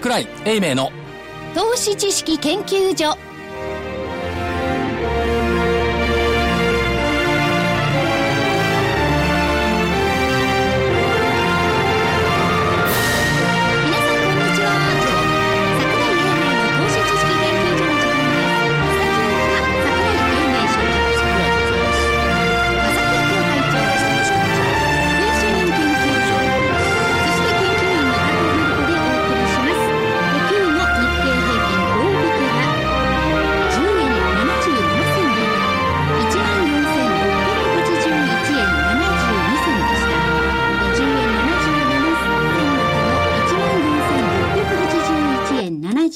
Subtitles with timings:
[0.00, 0.90] 桜井英明の。
[1.54, 3.18] 投資知識研究所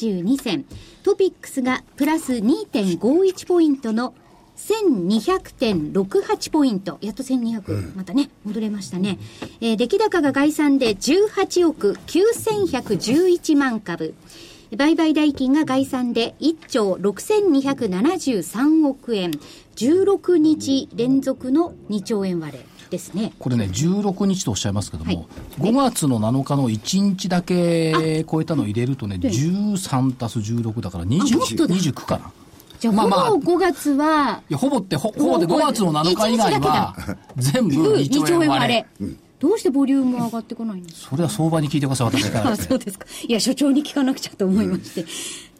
[0.04, 0.64] 22銭。
[1.02, 4.14] トピックスがプラス2.51ポイントの
[4.56, 6.98] 1200.68ポイント。
[7.00, 7.62] やっと1200。
[7.66, 9.18] うん、またね、戻れましたね。
[9.60, 14.14] えー、出来高が概算で18億9111万株。
[14.76, 19.32] 売買代金が概算で1兆6273億円。
[19.76, 22.73] 16日連続の2兆円割れ。
[22.94, 23.32] ですね。
[23.38, 25.26] これね、16日とおっしゃいますけども、
[25.58, 32.30] 5月の7日の1日だけ超えたのを入れるとね、13足す16だからもっと20、だ29かな。
[32.78, 36.94] じゃあ、まあまあほぼ5月は、いや、ほぼって、ほほぼで5月の7日以外は、
[37.36, 39.14] 全部2 2兆兆円円割割れれ。。
[39.40, 41.10] どうしてボリューム上がってこないんですか？
[41.10, 42.56] それは相場に聞いてください、私から。
[42.56, 43.06] そうですか。
[43.28, 45.04] いや、所長に聞かなくちゃと思いまして。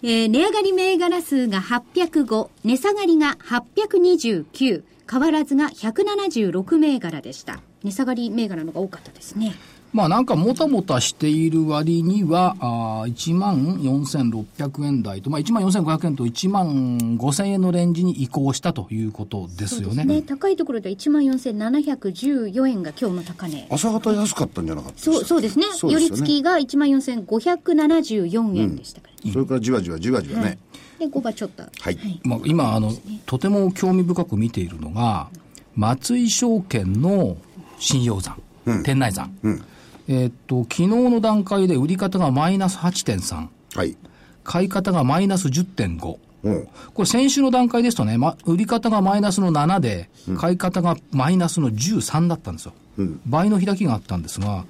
[0.07, 7.63] えー値上がり銘柄数が805、値下がりが829、変わらずが176銘柄でした。
[7.83, 9.55] 値下がり銘柄のが多かったですね。
[9.95, 20.05] まあなんかもたもたしている割には、あ1万4600円台と、まあ1万4500円と1万5000円のレンジに移行したということですよね。
[20.05, 23.69] ね、高いところで1万4714円が今日の高値。
[23.71, 25.17] 朝方安かったんじゃなかったですか？
[25.17, 25.67] そう、そうですね。
[25.83, 30.59] 寄り付きが1万4574円でしたから、それからじわじわじわじわね。
[30.99, 31.63] で、5番ちょっと。
[31.63, 32.93] はいまあ、今あの、
[33.27, 35.29] とても興味深く見ているのが、
[35.77, 37.37] 松井証券の
[37.79, 38.37] 信用残、
[38.83, 39.31] 店内残。
[40.09, 43.97] えーっと、昨日の段階で売り方がマイナス8.3、はい。
[44.43, 46.19] 買い方がマイナス10.5。
[46.45, 46.69] うん。
[46.93, 52.73] これ先週の段階ですとね、ま、売り方がマイナスの7で、買い方がマイナスの13だったんですよ。
[53.27, 54.65] 倍の開きがあったんですが、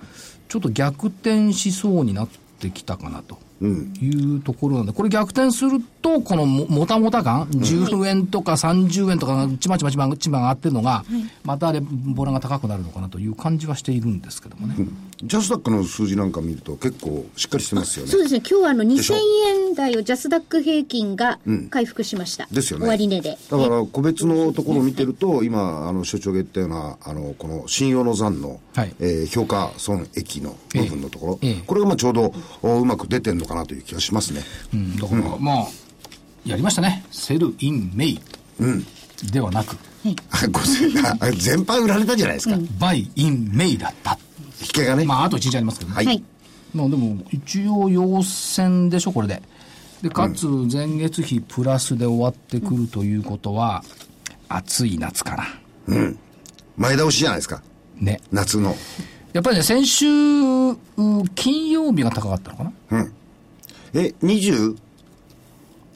[0.48, 2.28] ちょっと逆転しそうになっ
[2.60, 3.38] てきたかなと。
[3.62, 11.04] いうところなんで、これ逆転すると、このももたもた感、10円とか30円とかがちまちまちまちま上がってるのが、
[11.44, 14.74] またあれ、ボラが高くなるのかなという感じはしているんですけどもね。
[15.24, 18.22] ジャスダックの数字なんか見ると結構しっかりしてますよねそう。
[18.22, 18.40] ですね。
[18.40, 19.18] 今日はあのしょ2000
[19.68, 21.38] 円台をジャスダック平均が
[21.70, 22.46] 回復しました。
[22.50, 22.86] ですよね。
[22.86, 23.38] 終値で。
[23.50, 34.42] だから個別のところを見てると、今、あの、所長が言ったような、あの、この信用の残の、はいえー評価損益の部分のところ、ええええこれがまあちょうどおうまく出てるのかなという気がしますね。
[34.72, 35.66] うん、だから、まあ、
[36.44, 37.04] やりましたね。
[37.10, 38.20] Sell in May。
[39.32, 39.76] ではなく、
[40.30, 42.56] あごめんな全般売られたじゃないですか。
[42.78, 44.18] Buy in May だった。
[44.60, 45.04] 引けがね。
[45.04, 45.96] まあ、あと1日ありますけどね。
[45.96, 46.22] はいはい。
[46.74, 49.42] まあでも、一応陽線でしょ、これで。
[50.02, 53.82] で、かつ、前月比プラスで終わってくるということは、
[54.48, 55.44] 暑い夏かな。
[56.76, 57.62] 前倒しじゃないですか。
[57.96, 58.20] ね。
[58.30, 58.76] 夏の。
[59.32, 60.76] やっぱりね、先週、う
[61.34, 63.06] 金曜日が高かったのかな
[63.94, 64.22] え、20?
[64.22, 64.83] 20何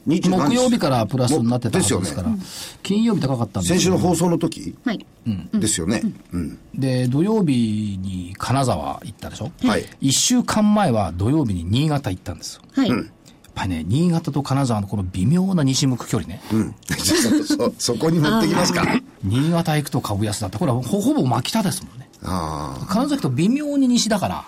[0.09, 2.35] 木曜日からプラスになってたはですよねずですから、
[2.83, 5.05] 金曜日高かったんです先週の放送の時はい。
[5.53, 6.01] ですよね。
[6.33, 6.57] うん。
[6.75, 9.51] で、土曜日に金沢行ったでしょ？
[9.63, 9.85] はい。
[10.01, 12.61] 一週間前は土曜日に新潟行ったんですよ。
[12.73, 12.89] はい。
[12.89, 12.99] やっ
[13.53, 16.41] ぱりね、新潟と金沢のこの微妙な西向く距離ね。
[16.53, 16.75] うん。
[16.97, 18.85] そ、 そ、そこに持ってきますか。
[19.23, 20.57] 新潟行くと株安だった。
[20.59, 22.09] これはほほぼ真北ですもんね。
[22.23, 22.85] ああ。
[22.85, 24.35] 金沢行くと微妙に西だから。
[24.37, 24.45] あ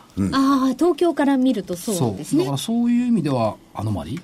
[0.72, 2.52] あ、東京から見るとそうですねだか。
[2.54, 4.20] らそういう意味ではアノマリ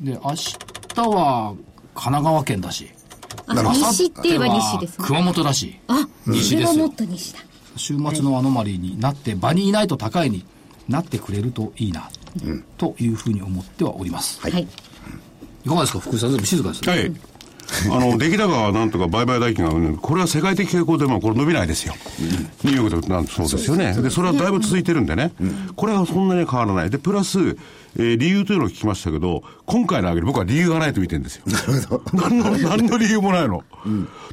[0.00, 1.54] で、明日は
[1.94, 2.90] 神奈川県だし。
[3.46, 5.06] あ西って言えば西ですね。
[5.06, 5.78] 熊本だし。
[5.88, 6.94] あ、そ西ですよもっ。
[6.94, 7.40] と西だ。
[7.76, 10.44] 週末のアノマリーになって、場にいないと高いに
[10.88, 12.10] なってくれるといいな、
[12.78, 14.40] というふうに思ってはおります。
[14.40, 14.62] はいはい。
[15.64, 16.30] いかがですか、福井さん。
[16.30, 16.92] 全部静かですね。
[16.92, 17.12] はい。
[17.90, 21.94] あの、 出来高はなんとか売買代金がうん、これは世界的傾向でもこれ伸びないですよ。
[22.64, 23.94] ニューヨークでなんそうですよね。
[23.94, 25.32] で、それはだいぶ続いてるんでね。
[25.76, 26.90] これはそんなに変わらない。
[26.90, 27.56] で、プラス、
[27.96, 31.44] えー理由というのを聞きましたけど、今回の上げる僕は理由がないと見てるんですよ。
[32.12, 33.64] 何の、何の理由もないの。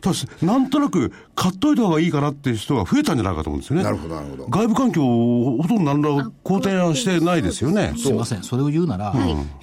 [0.02, 3.84] ただし、なんとなく買っといた方がいいかなっていう人が増えたんじゃないかと思うんですよね。
[3.84, 7.94] なるほどなるほど外部環境をほとんど何ら好転はしてないですよね。
[7.98, 8.44] すいません。
[8.44, 9.14] それを言うなら、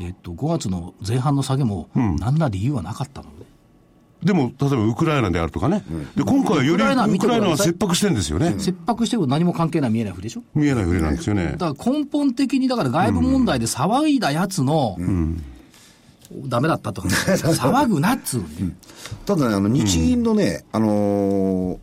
[0.01, 3.44] えっと、5月の前半の下げも、何ら理由はなかったので。
[4.25, 5.85] でも、例えばウクライナであるとかね。
[6.17, 8.55] で、今回はよりウクライナ見ウクライナは切迫してるんですよね。
[8.59, 10.43] 切迫してる何も関係ない見えないふりでしょ？
[10.55, 11.55] 見えないふりなんですよね。
[11.59, 14.97] だから根本的に、だから外部問題で騒いだやつの、
[16.47, 17.03] ダメだったと。
[17.03, 18.47] か、騒ぐなっつうね。
[19.27, 21.79] ただね、あの、日銀のね、あのー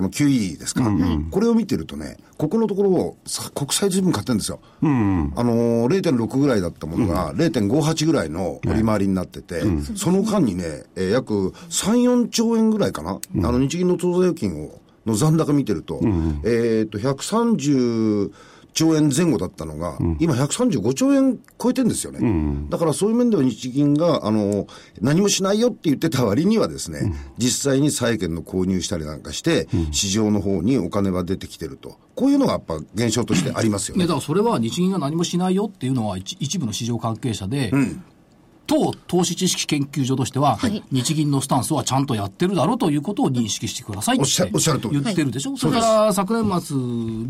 [0.00, 0.90] この QE ですか、
[1.30, 4.60] これを見てるとね、ここのところ、さ国債ずいぶん買ってるんですよ。
[5.36, 9.62] あのー、0.6ぐらいだったものが、0.58ぐらいの利回りになってて、
[9.96, 16.00] その間にね、えー約3、4兆円ぐらいかな、あの日銀の当座預金をの残高見てると、
[16.44, 18.32] えっと、130
[18.72, 22.66] 兆円前後だったのが、今135兆円超えてるんですよね。
[22.70, 24.66] だからそういう面では日銀が、あの、
[25.00, 31.98] 何もしないよって言ってた割にはですね、実際に債券の購入したりなんかして、市場の方にお金は出てきてると。
[32.14, 34.04] こういうのがやっぱ現象としてありますよね。
[34.04, 37.72] ねだからそれは日銀が何もしないよっていうのは一一部の市場関係者で、
[38.70, 40.56] 当投資知識研究所としては、
[40.92, 45.00] 日銀のスタンスはちゃんとやってるだろうということを認識してくださいっておっしゃおっしゃる通り。
[45.00, 46.76] 言ってるでしょ、それから昨年末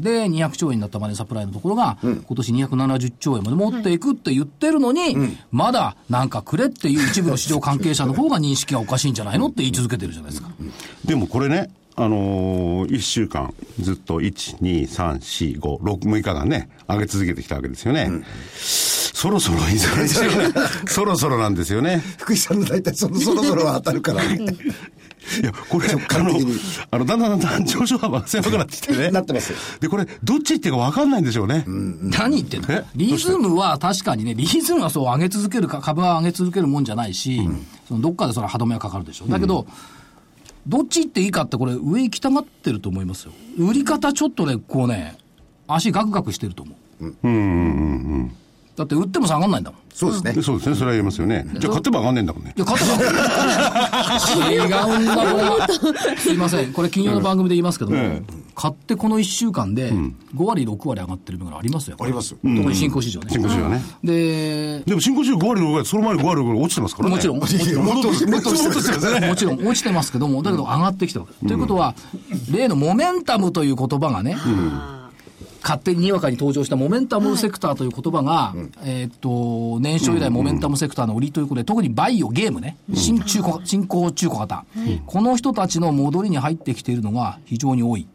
[0.03, 5.17] で200兆円になったマネーサプライのところが、今年270兆円まで持っていくって言ってるのに、
[5.51, 10.51] まだなんかくれっていう一部の市場関係者の方が認識がおかしいんじゃないのって言い続けてるじゃないですか。
[11.07, 18.11] でもこれね、あのー、1週間ずっと1、2、3、4、5、6、6日間ね、上げ続けてきたわけですよね。
[18.57, 20.55] そろそろいずれにしろね、
[20.89, 22.03] そろそろなんですよね。
[22.19, 24.37] 福井さんの大体そのそろそろは当たるから、ね、
[25.43, 26.31] いや、これ、あの
[26.91, 29.11] あの、だんだんだんだん上昇幅が狭くなってきてね。
[29.11, 31.65] なってますで、これ、どっち行っていいか分かんないんでしょうね。
[31.67, 32.69] 何言ってんの？
[32.71, 32.85] え？
[32.97, 37.47] リズムは確かにね、リズムはそう上げ続けるか、株は上げ続けるもんじゃないし、
[37.89, 39.27] そのどっかでそれは歯止めはかかるでしょ。
[39.27, 39.67] だけど、
[40.71, 43.33] どっち行っていいかってこれ上行きたがってると思いますよ。
[43.59, 45.19] 売り方ちょっとね、こうね、
[45.67, 47.05] 足ガクガクしてると思う。
[47.07, 48.33] うん、うん、うん、うん
[48.77, 49.81] だって売っても下がんないんだもん。
[49.93, 50.33] そうですね。
[50.33, 51.47] でそうですね、それは言えますよね。
[51.59, 52.61] じゃあ買っても上がんねえんだもんねい。
[52.61, 52.95] や、肩が。
[54.51, 55.69] 違うんだ、これは。
[56.19, 56.73] すいません。
[56.73, 58.23] これ金曜の番組で言いますけども、え
[58.55, 60.15] 買ってこの1週間で5
[60.45, 61.97] 割、6割上がってる部分がありますよ。
[62.01, 63.27] あります特に新興市場ね。
[63.31, 63.83] 新興市場ね。
[64.03, 67.17] で、でも新興市場5割の上、その前に5割の上落ちてますからね。
[67.17, 69.29] もちろん、もちろん、もっともっともっとしてますね。
[69.29, 71.27] もちろん落ちてますけども、だけど上がってきてる。
[71.47, 71.95] ということは、
[72.51, 74.37] 例のモメンタムという言葉がね、
[75.63, 78.55] 勝手ににわかに登場したモメンタムセクターという言葉が、
[78.85, 84.65] えーっと、年初以来モメンタムセクターの売りということで、特にバイオ、ゲームね、新中古、新興中古型、
[85.07, 88.07] この人たちの戻りに入ってきているのが非常に多い。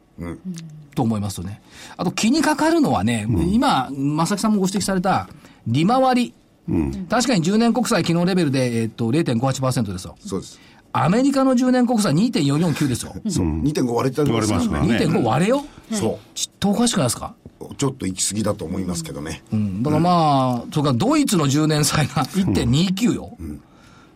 [0.96, 1.62] と思いますよね。
[1.98, 5.28] あと気にかかるのはね、今、正木さんもご指摘された
[5.68, 6.34] 利回り。
[7.10, 10.16] 確かに10年国債昨日レベルで、えーっと、0.58%ですよ。
[10.20, 10.60] そうです。
[11.04, 13.14] アメリカの10年国債2.449です よ。
[13.30, 13.46] そう。
[13.62, 14.98] 2.5割れてるん割れますからね。
[14.98, 15.64] 2.5割れよ？
[15.92, 17.34] そちっとおかしくないですか？
[17.60, 17.76] う。
[17.76, 19.44] ちょっと行き過ぎだと思いますけどね。
[19.52, 19.84] うん。
[19.84, 23.38] だからまあ、それからドイツの10年債が1.29よ。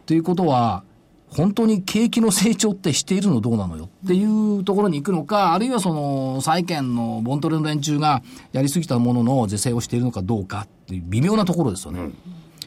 [0.06, 0.84] ということは、
[1.28, 4.26] 本当に景気の成長ってしているのどうなのよってい
[4.58, 12.10] うところに行くのか、あるいはその債券のボントレの連中がやりすぎたものの是正をしているのかどうかっていう微妙なところですよね。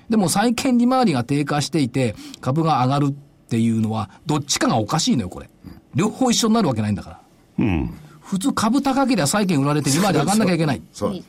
[0.09, 3.15] でも債券利回りが低下していて株が上がる
[3.53, 5.51] っていうのはどっちかがおかしいのよ、これ。
[5.95, 7.21] 両方一緒になるわけないんだから。
[7.59, 7.95] うん。
[8.23, 10.81] 普通株高ければ債券売られて利回り上がんなきゃいけない。
[10.91, 11.23] そう。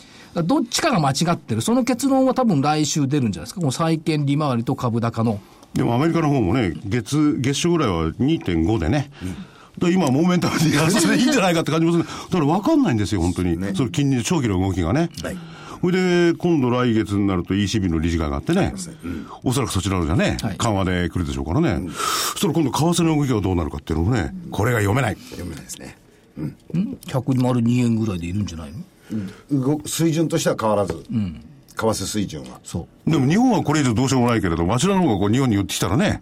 [0.46, 1.60] どっちかが間違ってる。
[1.60, 3.60] その結論は多分来週出るんじゃないですか。
[3.60, 5.42] この債券利回りと株高の。
[5.74, 9.12] でもアメリカの方もね、月、月初ぐらいは2.5でね。
[9.80, 12.06] だから今、モーメンタムでやるでいいんじゃないかって感じもする。
[12.06, 13.58] だから分かんないんですよ、本当に。
[13.76, 15.10] その金利、長期の動きがね。
[15.22, 15.38] はい
[15.84, 18.74] それで、今度来月になると ECB の理事会があってね、
[19.44, 20.56] おそらくそちらのじゃね、はい。
[20.58, 25.18] 緩和で来るでしょうからね、そしたら今度為替の動きがどうなるかっていうのもね、これが読めない。
[25.18, 25.98] 読めないですね。
[26.38, 28.72] 102円ぐらいでいるんじゃない
[29.52, 29.82] の？
[29.86, 30.94] 水準としては変わらず。
[31.04, 31.06] 為
[31.76, 32.62] 替水準は。
[32.64, 33.12] そう。
[33.12, 36.22] でも日本はこれ以上どうしようもないけれど、あちらの方がこう日本に寄ってきたらね、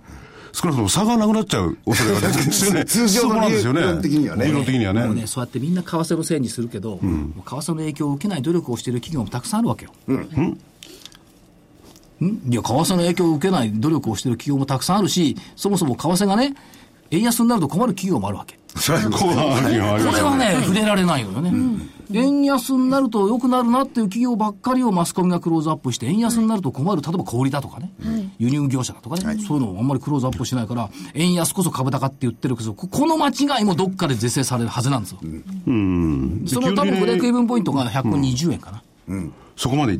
[0.54, 2.86] 少なくとも差がなくなっちゃう恐れが出てくるんですよね。
[2.86, 3.50] 通常の。
[3.50, 5.06] 理論的にはね理論的にはね。
[5.06, 9.92] もうね、そうやってみんな為替のせいにするけど、もう為替の影響を受けない努力をしている企業もたくさんあるわけよ。
[10.08, 10.58] うん？
[12.50, 16.54] いや、為替の影響を受けない努力をしている企業もたくさんあるし、そもそも為替がね、
[17.10, 18.60] 円安になると困る企業もあるわけ。
[18.76, 21.52] それはこれはね、触れられないよね。
[22.14, 27.92] 円安になると良くなるなっていう企業ばっかりをマスコミがクローズアップして、円安になると困る、例えば小売りだとかね、
[28.38, 35.20] 輸入業者だとかね、そういうのをあんまりクローズアップしないから、円安こそ株高って言ってるけど、ここの間違いもどっかで是正されるはずなんですよ。
[35.22, 38.82] その多分 break-e ven point が120円かな。
[39.56, 39.98] そこまで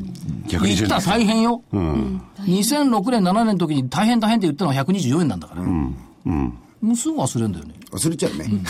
[0.48, 1.62] 逆に言ったら大変よ。
[1.72, 5.62] 2006年、7年の時に大変大変って言ったのは124円なんだから。
[5.62, 5.90] も
[6.26, 6.52] う
[6.96, 7.74] すぐ忘れるんだよね。
[7.90, 8.62] 忘れちゃうね。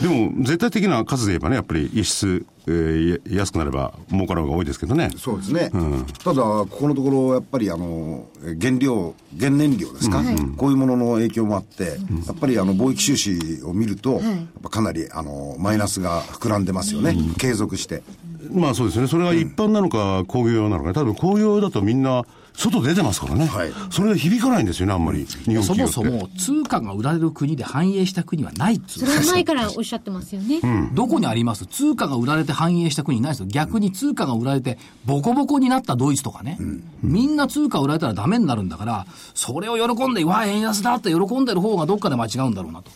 [0.00, 5.10] でも、絶対的な数で言えばね、やっぱり輸出、えー安くなれば儲かる方が多いですけどね。
[5.16, 5.70] そうですね、
[6.24, 8.26] ただ、ここのところ、やっぱりあの
[8.60, 10.22] 原料、原燃料ですか、
[10.56, 14.22] こういうものの影響もあって、やっぱりあの貿易収支を見ると、やっ
[14.62, 18.02] ぱかなりあのマイナスが膨らんでますよね、継続して。
[18.50, 19.06] まあそうですね。
[19.08, 23.46] それが一般なのか工業用なのか、多分工業用だとみんな外出てますからね。
[23.46, 25.24] はいそれが響かないんですよね、あんまり。
[25.24, 25.74] 日本そ。
[25.74, 30.60] もそも通貨が売られる国で繁栄した国はないそれは前からおっしゃってますよね。
[30.94, 31.66] どこにあります？
[31.66, 33.46] 通貨が売られて繁栄した国ないですよ。
[33.46, 36.58] 逆に通貨が売られてボコボコになったドイツとかね。
[37.02, 42.90] みんな通貨売られたらダメになるんだから、それを喜んで、わあ、円安だって喜んでる方がどっかで間違うんだろうなと。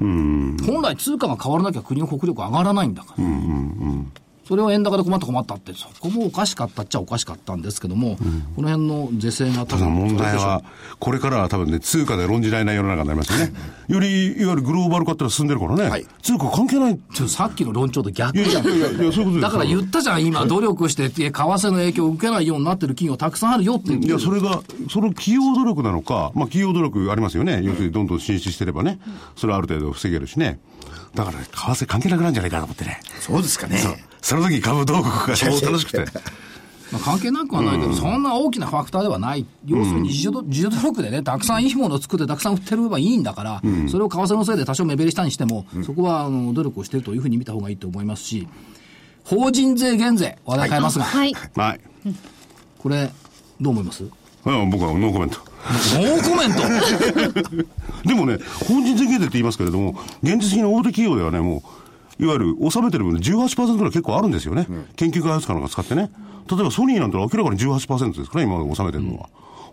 [0.00, 3.24] 本来通貨が変わらなきゃ国の国力上がらないんだから。
[4.46, 8.16] それを円高で困った困ったって、そこもおかしかったっちゃおかしかったんですけども、
[8.54, 10.62] この辺の是正が多ただ問題は、
[11.00, 13.52] これからは多分ね、通貨で論じられない世の中になりますよね。
[13.88, 15.88] より、いわゆるグローバル化ってのは進んでるからね。
[15.88, 16.94] はい通貨関係ない。
[16.94, 18.66] いちょさっきの論調と逆じゃん。
[18.66, 27.60] やいやいや、そういうことだから言ったじゃん、今、努力して、為替の影響を受けないようになってる企業たくさんあるよっていや、それが、その企業努力なのか、まあ企業努力ありますよね。
[27.62, 28.98] 要するにどんどん進出してればね。
[29.36, 30.60] それはある程度防げるしね。
[31.14, 31.46] だから、為
[31.84, 33.00] 替関係なくなるんじゃないかなと思ってね。
[33.20, 34.05] そうですかね。
[34.22, 35.98] その時株どう動くかが超楽しくて。
[36.92, 39.44] まあ、関係なくはないけど、そんな大きなファクターではない。
[39.66, 48.46] 要するに自助,、自助努力でね、たくさんいいものを作ってたくさん売ってればいいんだから、それを為替のせいで多少目減りしたにしても、そこはあの努力をしているというふうに見た方がいいと思いますし、
[49.24, 51.34] 法人税減税、話題変えますが、はい。
[51.56, 51.80] はい。
[52.78, 53.10] これ、
[53.60, 54.04] どう思います？
[54.04, 55.38] うん僕はノーコメント。
[55.98, 57.58] ノーコメント？
[58.08, 61.62] でもね、法人税減税って言いますけれども、現実的な大手企業ではね、もう、
[62.18, 64.66] いわゆる納めてる分で18%ぐらい結構あるんですよね。
[64.96, 66.10] 研究開発家なんか使ってね。
[66.50, 69.28] 例えばソニーなんて明らかに18%ですから、今まで納めてるのは。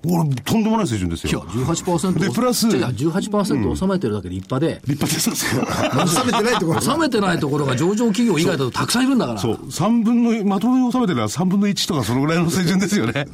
[0.05, 1.45] 俺、とんでもない水準ですいや、よ。
[1.45, 2.19] 18%。
[2.19, 5.63] でプラスいや、18%収めてるだけで立派で、立派ですよ。
[6.05, 9.39] 収めてないところ 収めてないところが上場企業以外だとたくさんいるんだから。
[9.39, 9.55] そう。
[9.69, 13.27] 3分の、まとめに収めてるのは3分の1とかそのぐらいの水準ですよね。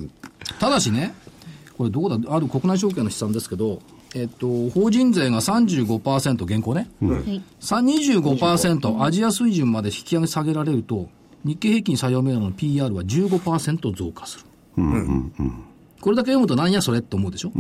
[0.59, 1.15] ただしね、
[1.75, 3.81] これどこだ、ある国内証券の試算ですけど、
[4.15, 6.89] えっと、法人税が35%現行ね。
[7.01, 7.41] はい。
[7.59, 11.09] さ25%アジア水準まで引き上げ下げられると、
[11.43, 14.45] 日経平均採用銘柄の PR は15%増加する。
[16.01, 17.51] これだけ読むと何やそれって思うでしょ、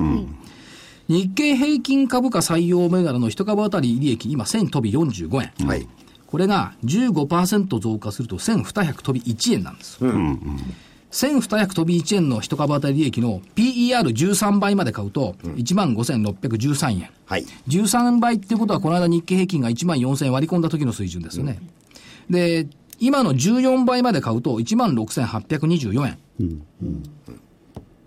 [1.07, 5.67] 日経平均株価採用銘柄の一株当たり利益、今1000飛び45円。
[5.67, 5.87] はい。
[6.25, 9.99] これが15%増加すると1200飛び1円なんです。
[11.11, 17.09] 1200飛び1円の一株当たり利益の PER13 倍まで買うと、15,613円。
[17.25, 17.45] はい。
[17.67, 21.59] 13倍っていうことは、この間日経平均が1万4000円割り込んだ時の水準ですよね。
[22.29, 22.67] で、
[22.99, 26.17] 今の14倍まで買うと、1万6824円。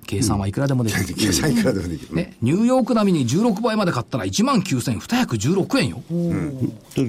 [0.07, 1.15] 計算はいくらでもできる。
[1.15, 2.15] 計算いくらでもできる。
[2.15, 6.03] ね、ニューヨーク並みに16倍まで買ったら1万9216円よ。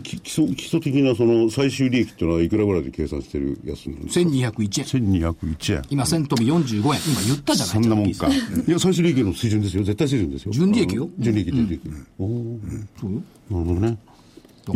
[0.04, 5.32] 基礎基礎的なその最終利益っていうのはいくらぐらいで計算してるやつなんですか？1201円。
[5.32, 5.82] 1201円。
[5.90, 6.82] 今1000飛び45円。
[6.82, 6.92] 今
[7.28, 8.28] 言ったじゃないそんなもんか。
[8.28, 9.84] いや、最終利益の水準ですよ。
[9.84, 10.52] 絶対水準ですよ。
[10.52, 11.82] 純利益よ純利益、純利益。
[12.20, 12.60] おお
[13.00, 13.22] そうよ。
[13.50, 13.98] なるほどね。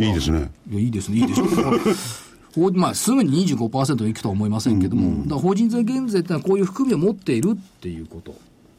[0.00, 0.50] いいですね。
[0.70, 1.46] いや、いいですね、いいでしょ。
[2.74, 8.34] まあ、すぐに25%いくとは思いませんけども、だから法人税減税ってのはこういう含みを持っているっていうこと。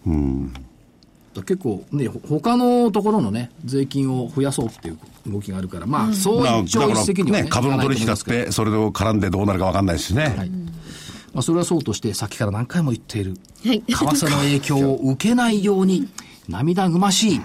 [0.08, 0.54] うん。
[1.36, 10.34] 結構ね、ほ他のところのね、税金を増やそうっていう動きがあるから、まあ、そうまあ、一朝一夕にはね、ね、株の取引だって、それを絡んでどうなるか分かんないしね。
[10.38, 10.50] はい
[11.34, 16.08] まあ、それはそうとして、さっきから何回も言っている、はい為替の影響を受けないように、
[16.48, 17.42] 涙ぐましい、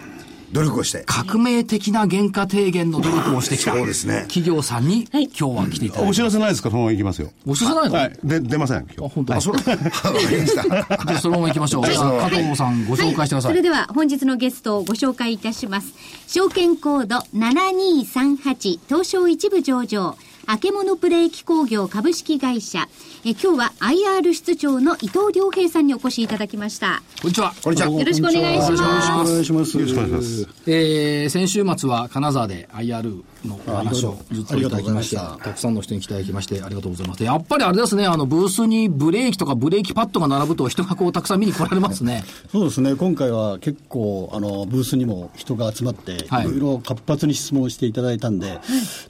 [0.52, 1.04] 努力をして。
[1.06, 7.30] 革命的な原価低減の努力をしてきた、そうですね企業さんに、はい今日は来ていただいて、お知らせないですかそのまま行きますよ。
[7.46, 8.18] お知らせないの、はい。
[8.24, 8.78] で、出ません。
[8.78, 9.14] あ今日。
[9.14, 10.62] 本当あ、それ、わかりました。
[10.62, 11.86] じゃあそのまま行きましょう。
[11.86, 13.50] じゃあ加藤さんご紹介してください。
[13.50, 15.94] それでは本日のゲストをご紹介いたします。
[16.26, 20.16] 証券コード7238東証一部上場。
[20.46, 22.88] あけものブレーキ工業株式会社。
[23.24, 27.02] え今日は IR 室長の伊藤良平さんにお越しいただきました。
[27.22, 27.54] こんにちは。
[27.62, 27.88] こんにちは。
[27.88, 28.82] よろしくお願いします。
[28.82, 29.76] お願いします。
[29.78, 30.48] よろしくお願いします。
[30.66, 37.24] えー、先週末は金沢で IR のお話をずっといただきまして、ありがとうございましたたくさんの人に来ていただきまして、ありがとうございます。
[37.24, 42.24] やっぱりあれですね、あの、ブースにブレーキとかブレーキパッドが並ぶと人がこうたくさん見に来られますね。
[42.50, 48.60] そうですね、今回は結構、あのブースにも人が集まって、はいいろいろ活発に質問していただいたんで、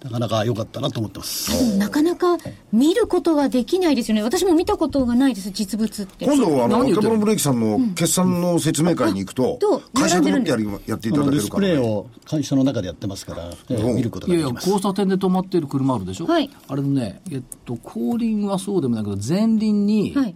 [0.05, 1.76] なかなか良かったなと思ってます。
[1.76, 2.37] なかなか
[2.73, 4.23] 見ることができないですよね。
[4.23, 6.25] 私も見たことがないです、実物って。
[6.25, 9.59] 今度、あの、何言ってるケボロブレーキさんの決算の説明会に行くと
[9.95, 10.50] 会社でもって
[10.91, 11.69] やっていただけるからね。
[11.69, 14.71] レイを会社の中でやってますから、えー見ることいやいや、ができます。
[14.71, 16.26] 交差点で止まっている車あるでしょ？
[16.26, 16.50] はい。
[16.69, 20.35] あれね、えっと、後輪はそうでもないけど、前輪にはい。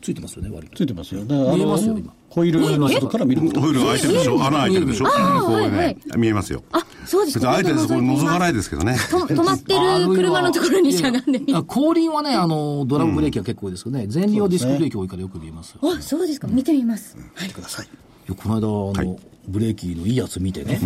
[0.00, 0.76] ついてますよね、割と。
[0.76, 1.24] ついてますよ。
[1.24, 2.12] だからあ見えますよの今。
[2.28, 4.44] コイルの外から見るホイールが開いてるでしょ？
[4.44, 5.04] 穴開いてるでしょ？
[5.04, 6.64] こうはいはね、見えますよ。
[7.04, 7.52] そうですか。
[7.52, 8.96] あえてそこ覗かないですけどね。
[9.10, 11.56] と止まってる車のところにしゃがんでみる。
[11.56, 15.76] あ後輪はね、あの、ドラムブレーキが結構多いですけどね、前輪はディスクブレーキ多いからよく見えます。
[15.80, 16.48] あそうですか。
[16.48, 17.16] 見てみます。
[17.54, 17.86] ください。
[17.86, 17.88] い
[18.28, 20.80] やこの間、あの、ブレーキのいいやつ見てね、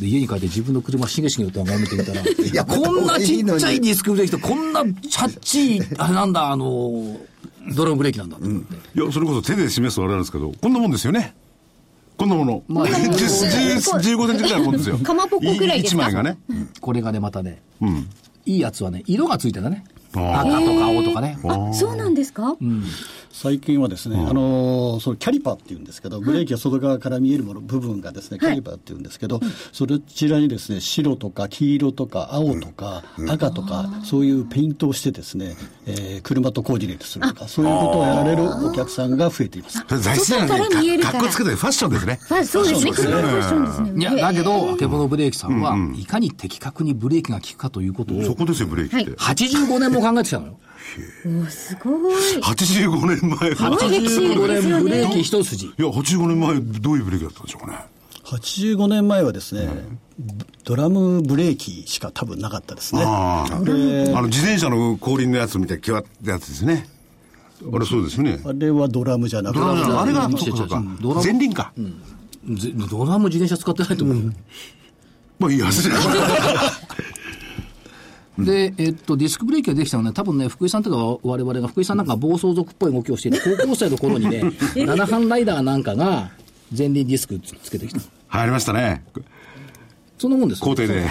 [0.00, 7.18] で家に帰って自分の車しげしげと眺めてみたら、 いや、こんなちっちゃいディスクブレーキと、こんなチャッチい、あれなんだ、あの、
[7.74, 8.46] ドラムブレーキなんだって。
[8.46, 11.34] いや、それこそ手で示すとあれなんですけど、こんなもんですよね。
[12.18, 12.62] こんなもの。
[12.68, 13.76] まあ10 10
[14.16, 14.98] 15センチぐらいのもんですよ。
[14.98, 16.38] かまぼこくらいですか？1枚がね。
[16.80, 18.08] これがね、またね、うん。
[18.46, 19.84] いいやつはね、色がついてたね。
[20.14, 21.38] あ赤とか青とかね。
[21.44, 22.56] あそうなんですか？
[23.38, 29.40] 最近はですね、あのーそのキャリパーっていうんですけど、ブレーキが外側から見えるもの、部分がですね、キャリパーっていうんですけど、
[29.72, 39.84] そちらにですね、白とか黄色とか青とか赤とか、そういうペイントをしてですね、えー車とコーディネートするとか、そういうことをやられるお客さんが増えています。
[39.86, 42.18] それ材質かっこつけてファッションですね。
[42.30, 42.90] あそうですね。
[42.92, 44.00] ファッションですね。
[44.00, 49.10] いや、だけど、あけぼのブレーキさんは、いかに的確にブレーキが効くかということを、そこですよ、ブレーキって。
[49.10, 50.58] 85年も考えてきたのよ。
[51.26, 53.54] おすごい85年前。
[53.54, 55.66] すごい歴史85ですよ年ブレーキね一筋。
[55.66, 57.78] いや、85年前、どういうブレーキだったんでしょうかね。
[58.24, 59.68] 85年前はですね、
[60.64, 63.02] ドラムブレーキしか多分なかったですね。
[63.04, 66.88] あの、自転車の後輪のやつみたいな際ってやつですね。
[67.72, 68.40] あれそうですよね。
[68.44, 70.80] あれはドラムじゃなくてあれが、うんそうかそうか
[71.22, 71.72] 前輪か。
[71.76, 74.34] ぜドラム自転車使ってないと思う。
[75.38, 75.94] まあいいやつね。
[78.38, 84.42] で、えっと、ディスクブレーキができたのはね、多分ね、福井さんとか我々が、福井さんなんか暴走族っぽい動きをしている高校生の頃にね、
[84.76, 86.30] 七班ライダーなんかが
[86.76, 88.00] 前輪ディスクつけてきた。
[88.28, 89.04] 入りましたね。
[90.18, 91.04] そんなもんですよ工程で。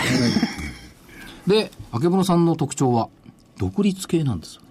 [1.48, 3.10] で、あけぼのさんの特徴は、
[3.58, 4.62] 独立系なんですよ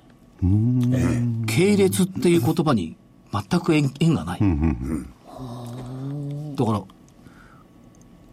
[0.49, 1.45] ね。
[1.47, 2.97] 系列っていう言葉に
[3.33, 4.41] 全く縁縁がない。
[6.57, 6.83] だから、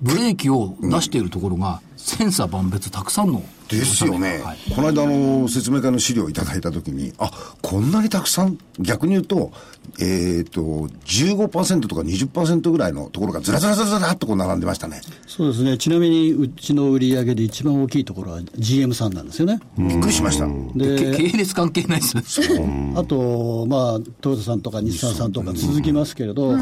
[0.01, 3.43] ブレーキを出しているところが、千差万別たくさんの。
[3.71, 7.31] ですよね、はいこの間あの説明会の資料をいただいたときに、あ
[7.61, 9.51] こんなにたくさん、逆に言うと、
[9.99, 15.01] えっ、と、15%とか20%ぐらいのところがずらずらずらずらっとこう並んでましたね。
[15.27, 19.59] そうですね、ちなみにうちの売り上げで一番大きいところは GM さんなんですよね。
[19.77, 20.47] びっくりしました。
[20.75, 22.93] でけ系列関係ないですね。
[22.95, 26.53] あと、まあ、トヨタさんとか日産さんとか続きますけれど、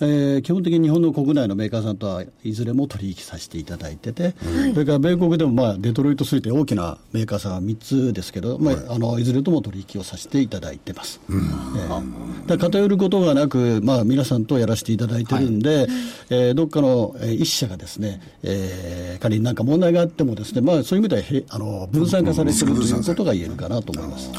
[0.00, 4.34] えー基本的に日本の国内のメーカーさんとはいずれも取引させていただいてて、
[4.72, 11.20] それから米国でも、まあ、デトロイト3って大きなメーカーさんは3つですけど、まあ、あのいずれとも取引をさせていただいてます。
[11.28, 15.86] えーだから偏ることがなく、まあ、皆さんとやらせていただいてるんで、
[16.30, 24.32] えーどっかのえー一社がですね、えー仮になんか問題があってもですね、まあ、そういう意味ではへあの分散化されてるということが言えるかなと思います。
[24.32, 24.38] で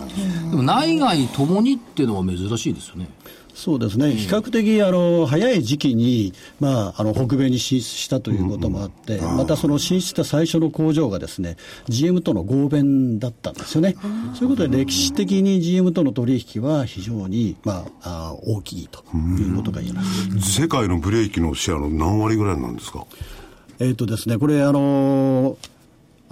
[0.55, 3.07] も内外ともにっていうのは珍しいですよね。
[3.55, 11.55] そうですね、比較的あの早い時期に、まあ、あの北米に進出したということもあって、またその進出した最初の工場がですね
[11.87, 13.95] GM との合弁だったんですよね、
[14.33, 20.61] そういうことで歴史的に GM との取引は非常に、まあ、あ大きいということが言えます。
[20.61, 23.05] 世界のブレーキのシェアの何割ぐらいなんですか？
[23.79, 25.57] えーとですね、これ、あの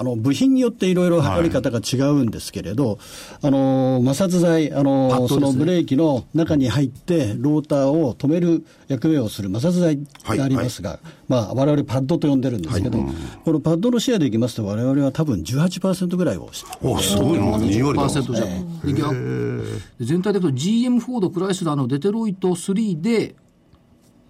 [0.02, 1.12] あの部品によっていろい。
[1.12, 2.98] ろ測り方が違うんですけれど、
[3.42, 5.28] あの摩擦材、あのね。
[5.28, 10.00] そのブレーキの中に入って、ローターを止める役目をする摩擦材
[10.38, 12.98] がありますが、まあ、我々パッドと呼んでるんですけど、
[13.46, 18.06] このパッドのシェアでいきますと、我々は多分18%ぐらいをしておすごいな、2割だ。
[18.06, 18.80] 20%じゃん。
[18.80, 23.36] で逆で全体でいくと GM フォード、クライスラーのデトロイト3で、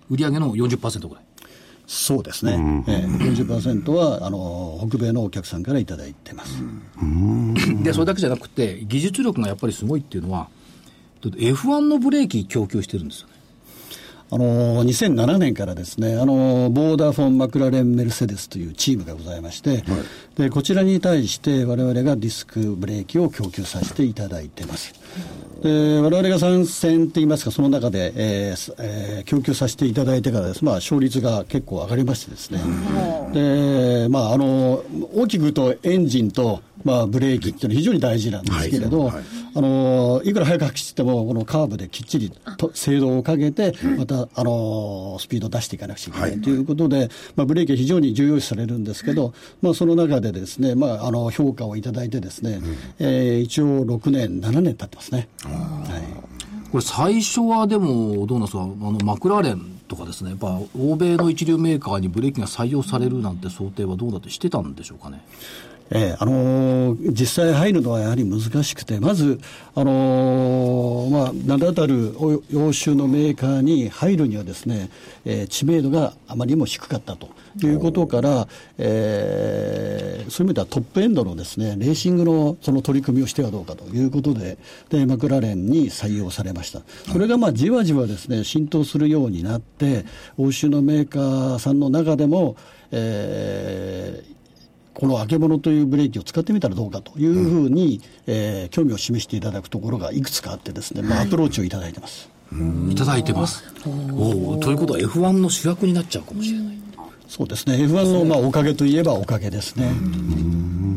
[0.10, 1.24] 売上の40%ぐらい。
[1.94, 6.64] そうですね、ええ40%はあの北米のお客さんからいただいてます。
[7.84, 10.48] で、それだけじゃなくて、技術力がやっぱりすごいっていうのは、
[11.22, 13.34] だって F1 のブレーキ供給してるんですよね。
[14.34, 19.84] あの2007年からですね、あのボーダーフォン・マクラレン・メルセデスというチームがございまして、
[20.38, 24.94] でこちらに対して我々がディスクブレーキを供給させていただいてます。
[25.62, 32.60] で我々が参戦って言いますか、その中で、えーすえー供給させていただいてからです、まあ、勝率が結構上がりましてですね、
[33.34, 39.24] でまあ、あの大きく言うとエンジンと、まあ、ブレーキっていうのは非常に大事なんですけれど、はいはい。
[39.54, 52.60] あのいくら速く走っても、このカーブできっちりと精度をかけて、また、あのスピードを出していかなくちゃいけないということで、まあ、ブレーキは非常に重要視されるんですけど、まあ、その中でですね、まあ、あの評価をいただいてですね、
[53.00, 55.28] えー一応6年、7年経ってますね。
[55.44, 55.50] は
[55.98, 56.32] い。
[56.72, 65.22] これ最初はでも、どうなんですか、あの、マクラーレンとかですね、やっぱ欧米の一流メーカーにブレーキが採用されるなんて想定はどうだってしてたんでしょうかね？
[65.94, 69.40] ええあのー実際入るのはやはり難しくて、まず、
[69.76, 72.16] あのーまあ、名だたる
[72.56, 74.90] 欧州のメーカーに入るにはですね、
[75.26, 77.30] えー知名度があまりにも低かったと
[77.62, 84.58] いうことから、えーそういう意味ではトップエンドのですね、レーシングのその取り組みをしてはどうかということで、
[84.90, 86.82] で、マクラレンに採用されました。
[87.12, 90.06] それがまあ、じわじわですね、浸透するようになって、
[90.38, 92.56] 欧州のメーカーさんの中でも、
[92.92, 94.41] えー
[95.02, 102.30] このあけぼのというブレーキを使ってみたらどうかというふうに、えー興味を示していただくところがいくつかあってですね、まあ、アプローチをいただいてます。
[102.88, 103.64] いただいてます。
[103.84, 106.78] おおということは F1 の主役になっちゃうかもしれない。
[107.28, 107.78] そうですね。
[107.78, 109.92] F1 のまあおかげといえばおかげですね。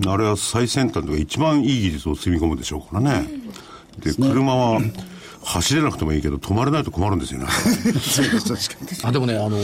[0.07, 3.27] あれは最先端とか一番いい技術を積み込むでしょうからね。
[4.01, 4.83] で、車は
[5.45, 7.47] 走れなくてもいいけど、止まれないと困るんですよね。
[8.01, 9.09] そうです、確かに。
[9.09, 9.57] あでもね、あの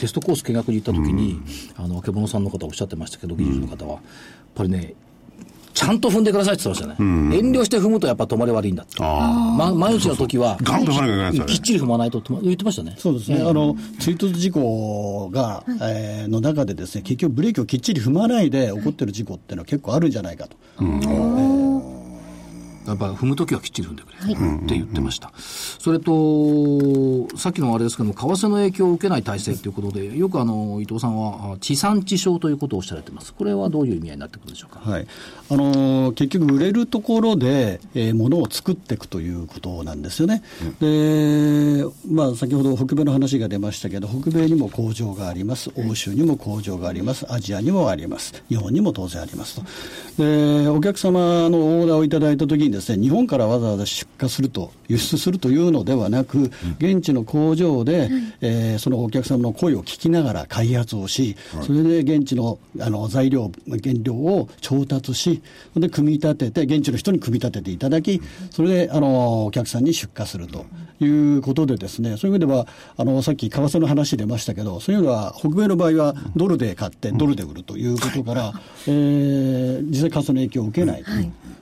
[0.00, 1.40] テストコース見学に行った時に、
[1.76, 4.00] あの、あけぼのさんの方おっしゃってましたけど、技術の方は、やっ
[4.54, 4.94] ぱりね、
[5.72, 7.08] ちゃんと踏んでくださいって言ってましたね。
[7.38, 9.00] 遠慮して踏むとやっぱ止まり悪いんだって。
[9.00, 12.96] ま、毎日の時は、ガンと踏まなきゃいけないですよねきっちり踏まないと止ま、言ってましたね。
[12.98, 13.40] そうですね。
[13.40, 20.56] あの、追突事故が、えーの中でですね、結局ブレーキをきっちり踏まないで起こってる事故っていうのは結構あるんじゃないかと。
[22.90, 25.32] やっぱ踏むときはきっちり踏んでくれって言ってました。
[25.38, 33.32] それと、さっきのあれですけども、為替の影響を受けない体制ということで、よくあの、伊藤さんは、あ地産地消ということをおっしゃられてます。
[33.34, 34.80] これはどういう意味合いになってくるでしょうか？
[34.80, 35.06] はい。
[35.48, 40.42] あのー結局売れるところで、えー、物を作っていくということなんですよね。
[40.80, 45.70] で、まあ先ほど北米の話が出ましたけど、北米にも工場があります。
[45.76, 47.26] 欧州にも工場があります。
[47.32, 48.42] アジアにもあります。
[48.48, 49.60] 日本にも当然あります
[50.16, 50.22] と。
[50.22, 65.42] で、お客様のオーダーをいただいたときにですね、日本からわざわざ出荷すると、輸出するというのではなく、現地の工場で、えーそのお客様の声を聞きながら開発をし、それで現地のあの材料、原料を調達し、
[65.76, 70.64] で組み立てて、現地の人に組み立てていただき、それであのお客さんに出荷すると
[71.00, 72.66] いうことでですね、そういう意味では、
[72.96, 78.52] あのさっき為替の話出ましたけど、そういうのは北米の場合はドルで買って、ドルで売るということから、
[78.86, 81.04] えー実際為替の影響を受けない。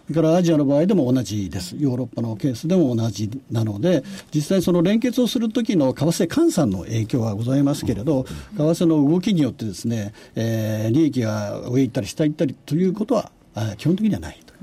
[0.08, 1.76] それからアジアの場合でも同じです。
[1.78, 4.02] ヨーロッパのケースでも同じなので、
[4.34, 8.24] 実際その連結をするときの為替換算の影響はございますけれど、
[8.56, 14.54] 為替の動きによってですね、えー利益が上行ったり下行ったりということは、あ基本的にはないと。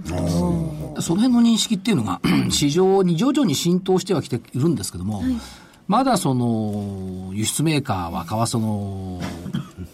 [1.01, 5.21] その辺の認識っていうのが、 市場に徐々に浸透してはきているんですけども、
[5.87, 9.21] まだその、輸出メーカーは為替の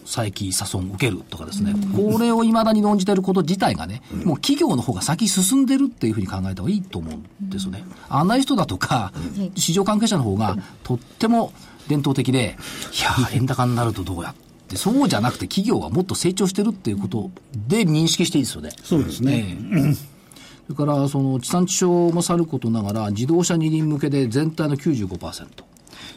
[0.04, 7.84] 再起差損を受けるとかですね、これを未だに論じていること自体がね、もう企業の方が先進んでるっていうふうに考えた方がいいと思うんですよね。
[8.08, 9.12] アナリストだとか、
[9.54, 11.52] 市場関係者の方がとっても
[11.88, 12.56] 伝統的で、
[12.98, 14.34] いやー、円高になるとどうやっ
[14.68, 17.30] て、そうじゃなくて企業はもっと成長してるっていうこと
[17.68, 18.70] で認識していいですよね。
[18.82, 19.58] そうですね。
[19.74, 20.12] ええ
[20.64, 25.64] それから、その地産地消もさることながら、自動車二輪向けで全体の95%。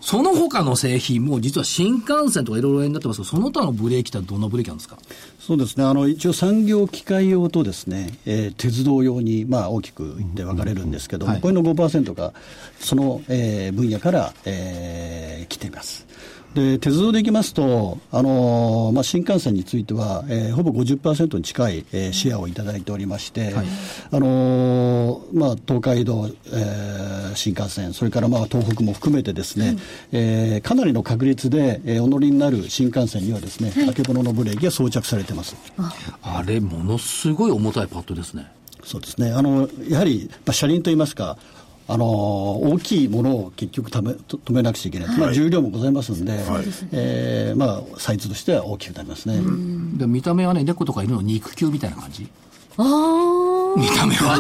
[0.01, 4.97] その他の製品も実は新幹線とかいろいろになってますけど、その他のブレーキってどんなブレーキなんですか？
[5.39, 5.83] そうですね。
[5.83, 12.33] あの、一応産業機械用とですね、えー鉄道用に、まあ、大きく言って分かれるんですけども、はいこれの5%が、
[12.79, 16.05] その、えー分野から、えー来ています。
[16.55, 23.65] で、鉄道でいきますと、あのーまあ、新幹線については、えーほぼ50%に近い、えーシェアをいただいておりまして、はい
[24.11, 29.77] あのーまあ、東海道、えー新幹線、それからまあ東北も含めてですね、
[30.13, 35.55] えーかなりの確率で、えーお乗りになる新幹線にはですね、あけぼののブレーキが装着されてます。
[36.21, 38.47] あれ、ものすごい重たいパッドですね。
[38.83, 39.31] そうですね。
[39.31, 41.37] あの、やはり、まあ、車輪といいますか、
[41.87, 42.05] あの
[42.61, 46.33] 大きいものを結局ためと止めなくちゃいけない、まあ、重量もございますんで、
[46.91, 49.35] えーまあ、サイズとしては大きくなりますね。
[49.97, 52.27] で見た目はね、猫とか犬の肉球みたいな感じ。
[52.77, 53.54] ああ。
[53.75, 54.39] 見た目は。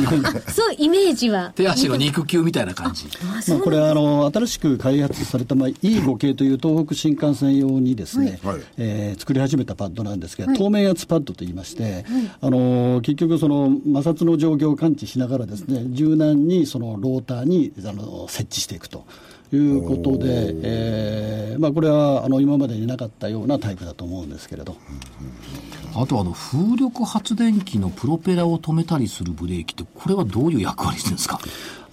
[0.51, 1.51] そう、イメージは。
[1.55, 3.05] 手足の肉球みたいな感じ。
[3.47, 12.05] まあ、これはあの新しく開発された、まあ、E5 系という東北新幹線用にですね、はいえー作り始めたパッドなんですけど、透明圧パッドといいまして、
[12.41, 19.05] あの結局その摩擦の状況を感知しながらですね柔軟にそのローターにあの設置していくと。
[19.53, 24.75] いうことで、えーまあ、これはあの今までになかったようなタイプだと思うんですけれど、
[25.95, 31.39] あとあの、風力発電機のプロペラを止めたりするブレーキって、これはどういう役割してるんですか？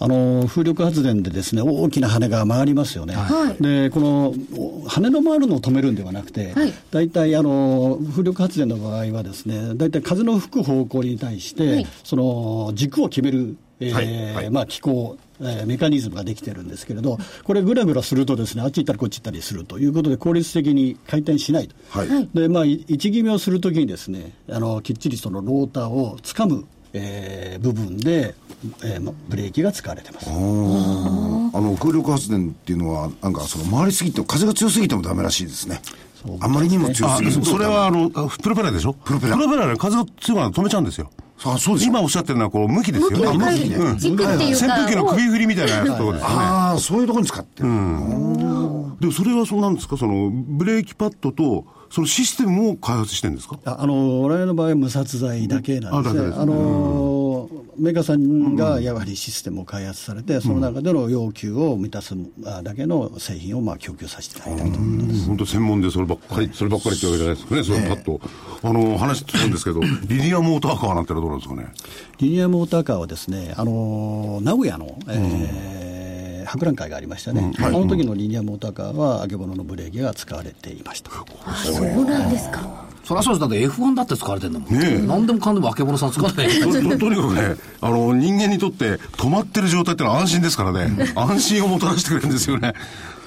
[0.00, 3.62] あの風力発電でですね大きな羽が回りますよね、はい。
[3.62, 6.72] でこのお羽の回るのを止めるんではなくて、はい。
[6.90, 11.86] 大体あの風力発電の場合はですね大体風の吹く方向に対して、はい。
[12.02, 14.50] その軸を決める、ええーはいはい。
[14.50, 22.28] まあ、機構、えーメカニズムができてるんですけれど、これ、ぐらぐらするとです、ね、あっち行ったりこっち行ったりするということで、効率的に回転しないと、はい。
[22.32, 28.34] でまあ、い位置決めをするときにです、ね、あのきっちりそのローターをつかむ、えー部分で、
[28.84, 30.30] えーまブレーキが使われてます。
[30.30, 35.80] あの空力発電っていうのは、なんかその回りすぎて、風が強すぎてもダメらしいですね。
[36.40, 37.44] あまりにも強あすぎると。
[37.44, 38.92] それはあの、あプロペラでしょ？
[38.92, 39.36] プロペラ。
[39.36, 41.10] プロペラで風が強くなると止めちゃうんですよ。
[41.44, 41.90] あそうですか。
[41.90, 43.16] 今おっしゃってるのは、こう、向きですよね。
[43.38, 43.94] 向きね。
[43.98, 46.20] 軸っていうか扇風機の首振りみたいなやつとかですよね。
[46.22, 47.68] ああ、そういうところに使ってる。
[47.68, 49.96] でもそれはそうなんですか。
[49.96, 53.58] その、ブレーキパッドと、そのシステムを開発してるんですか？
[53.66, 56.54] ああの我々の場合は無殺剤だけなんですね、あだけですあの
[57.76, 64.78] メーカーさんがやはりシステムを開発されて、その中での要求を満たすあだけの製品をまあ供給させていただいていると。
[65.26, 68.20] 本当専門でそればっかり、そればっかりってわけじゃないですかね、それパッと。
[68.62, 71.68] あの、話するんですけど、リニアモーターカーなんてのはどうなんですかね？
[72.18, 75.91] リニアモーターカーはですね、あの名古屋の、えー
[76.52, 81.10] 博覧会がありましたね、あの時のリニアモーターカーは、あけぼののブレーキが使われていました。
[81.54, 82.84] そうなんですか。
[83.04, 83.40] そりゃそうです。
[83.40, 84.78] だって F1 だって使われてんだもん。
[84.78, 86.48] ねえ何でもかんでもあけぼのさん使わない。
[86.60, 92.74] とととにかくね、あの、人間にとって止まってる状態ってのは安心ですからね、安心をもたらしてくれるんですよね。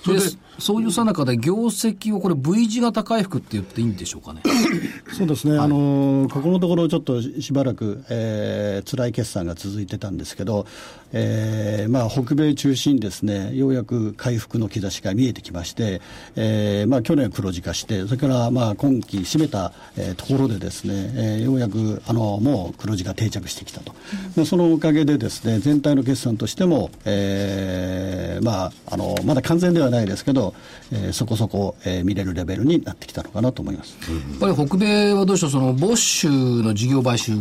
[0.03, 4.41] それでで、そういうさなかで業績をこれ V 字型回復って言っていいんでしょうかね？
[5.17, 10.65] そうですね、あのここのところ、ちょっとしばらく、えー、辛い決算が続いてたんですけど、
[11.13, 16.01] えーまあ、北米中心にですね、ようやく回復の兆しが見えてきまして、
[16.35, 23.93] えーまあ、去年黒字化して、それからまあ今期締めた、えーところでですね、えーようやくあのもう黒字が定着してきたと、
[24.35, 30.44] でそのおかげでですね、全体の決算としても、えーまあ、あのまだ完全ではないですけど、
[30.91, 33.97] えーそこそこ、えー見れるレベルになってきたのかなと思います。
[34.11, 37.33] やっぱり北米はどうでしょう、そのボッシュの事業買収、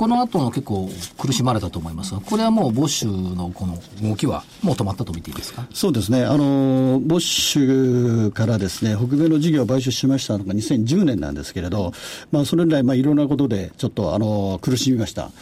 [0.00, 5.66] この後の結構苦しまれたと思いますが、これはもうボッシュのこの動きはもう止まったと見ていいですか？
[5.74, 11.92] そうですね、あのボッシュからですね北米の事業を買収しましたのが2010年なんですけれど、
[12.32, 15.32] まあ、それ以来、まあ、いろんなことでちょっとあの苦しみました、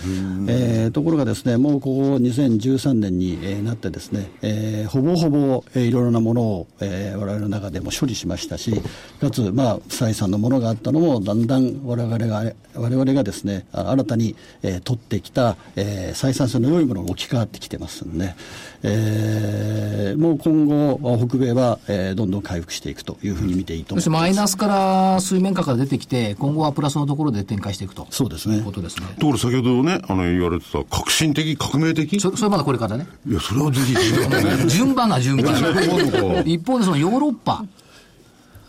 [0.48, 8.72] えーところがですねもうここ2013年に、えーなってですね、えーほぼほぼ、えーいろいろなものを、えー我々の中でも処理しましたし、
[9.20, 18.34] かつ、まあ、不採算のものがあったのも、だんだん我々が我々がですねあ新たに、えー取ってきた、えー採算性の良いものが置き換わってきてますんで、
[18.82, 24.10] えーもう今後、北米は、えーどんどん回復していくというふうに見ていいと思います。
[24.10, 28.06] マイナスから水面下から出てきて、今後はプラスのところで展開していくと。
[28.10, 29.06] そうですねいうことですね。
[29.18, 32.14] ところ先ほどね、あの、言われてた革新的、革命的？
[32.14, 33.06] いそそれまだこれからね。
[33.30, 33.94] や、それはぜひ。
[34.68, 35.54] 順番が順番。
[36.46, 37.64] 一方でそのヨーロッパ。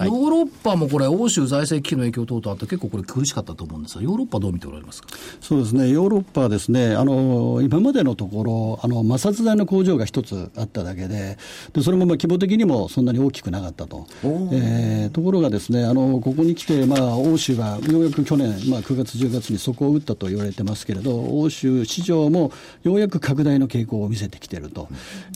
[0.05, 5.09] ヨーロッパもこれ、欧州財政危機の影響等々あって、結構これ苦しかったと思うんですが、ヨーロッパどう見ておられますか？
[5.41, 11.37] そうですね、ヨーロッパはですね、あの今までのところ、あの摩擦材の工場が一つあっただけで、
[11.73, 14.07] でそれもまあ規模的にもそんなに大きくなかったと。
[14.51, 22.51] えーところがですね、あのここに来て、まあ、欧州がようやく去年、まあ、9月、10月に底を打ったと言われてますけれど、欧州市場も
[22.83, 24.87] ようやく拡大の傾向を見せてきていると。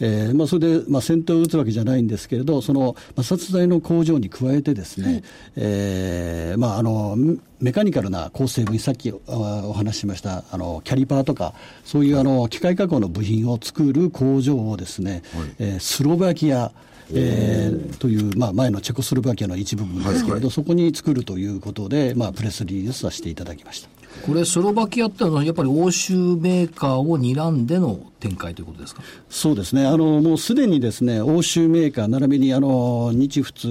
[0.02, 5.24] えーまあ、それで、まあ、先手を打つわけじゃないんですけれど、その摩擦材の工場に加えてですね、
[5.56, 7.16] えーまあ、あの
[7.60, 15.24] メカニカルな構成部品、さっきあお話ししましたあのキャリパーとか、そういうあの機械加工の部品を作る工場をですね、
[15.60, 16.72] えースロバキア、
[17.12, 23.93] えーという、まあ、前のチェコスロバキアの一部分ですけれど、そこに作るということで、まあ、プレスリリースさせていただきました。
[24.26, 29.02] これ、スロバキアってのは、やっぱり欧州メーカーを睨んでの展開ということですか？
[29.30, 33.68] そうですね、あのもうすでにですね欧州メーカー、並びにあの日仏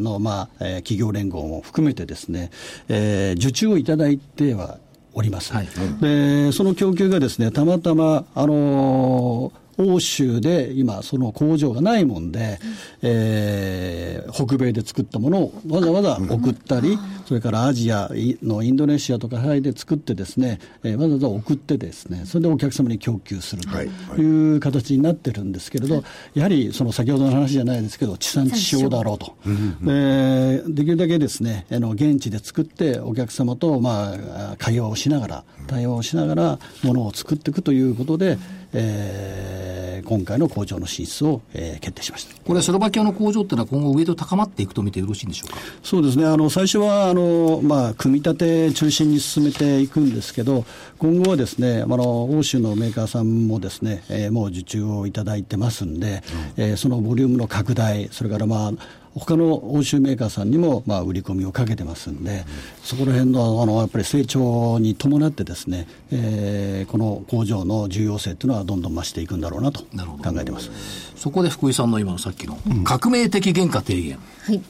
[0.00, 2.50] の、まあえー企業連合も含めてですね、
[2.88, 4.78] えー受注をいただいては
[5.14, 5.68] おります、はい。
[6.00, 12.58] でその供給がですねたまたま、あの欧州で今、その工場がないもんで、
[13.02, 18.10] えー北米で作ったものをわざわざ送ったり、それからアジア
[18.42, 23.86] のインドネシアとかハワイで作ってですね、えーわざわざ送ってですね、それでお客様に供給するとはい。
[24.18, 26.02] いう形になってるんですけれど、
[26.34, 29.36] やはりその先ほどの話じゃないですけど、地産地消だろうと、
[29.82, 38.38] でできるだけですねあの現地で作って、お客様と、まあ、会話をしながら、対話をしながら、ものを作っていくということで、
[38.72, 42.34] えー今回の工場の進出を、えー決定しました。
[42.44, 45.58] これ、スロバキアの工場っていうのは今後、ウェイト高まっていくと見てよろしいんでしょうか？
[45.82, 50.64] そうですね、あの最初はあの、まあ、組み立て中心に進めていくんですけど、
[50.98, 56.22] 今後はですね、あの欧州のメーカーさんもですね、えーもう受注をいただいてますんで、
[56.56, 58.72] えーそのボリュームの拡大、それから、まあ、
[59.18, 62.44] 他の欧州メーカーさんにも、まあ、売り込みをかけてますんで、
[62.82, 70.70] そこら辺のあのやっぱり成長に伴ってですね、えー、この工場の重要性というのはどんどん増していくんだろうなと考えてます。
[71.16, 74.60] そこで福井さんの今のさっきの革命的原価低減、はい。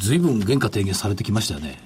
[0.00, 1.78] ずいぶん原価低減されてきましたよね。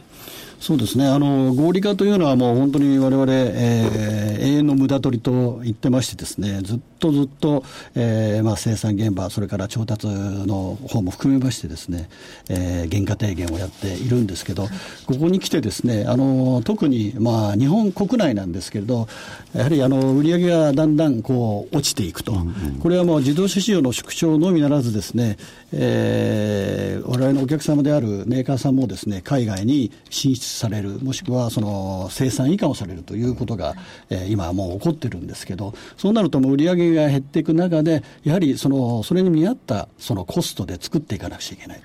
[0.58, 1.06] そうですね。
[1.06, 7.64] あの合理化というのはもう本当に我々、えー、永遠の無駄取りと言ってましてですねずっとずっと、
[7.96, 12.08] えーまあ、生産現場それから調達の方も含めましてですね、
[12.48, 14.68] えー、原価低減をやっているんですけど
[15.06, 19.08] ここに来てですねあの特に、まあ、日本国内なんですけれど
[19.54, 22.34] やはりあの売上がだんだんこう落ちていくと、
[22.80, 25.38] これはもう自動車市場の縮小のみならずですね、
[25.72, 33.74] えー、我々のお客様であるメーカーさんもですね海外に進出される、もしくはその生産以下をされるということが、
[34.10, 41.80] えー、今はもう起こってるんですけど、そうなるともう売り上げが減っていく中で、やはりそのそれに見合ったそのコストで作っていかなくちゃいけない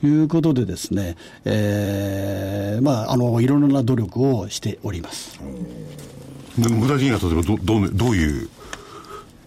[0.00, 0.06] と。
[0.06, 0.22] い。
[0.22, 5.40] うことでですね、えー、まあ、あの、いろいろな努力をしております。
[6.58, 8.48] で具体的には例えばどどうどういう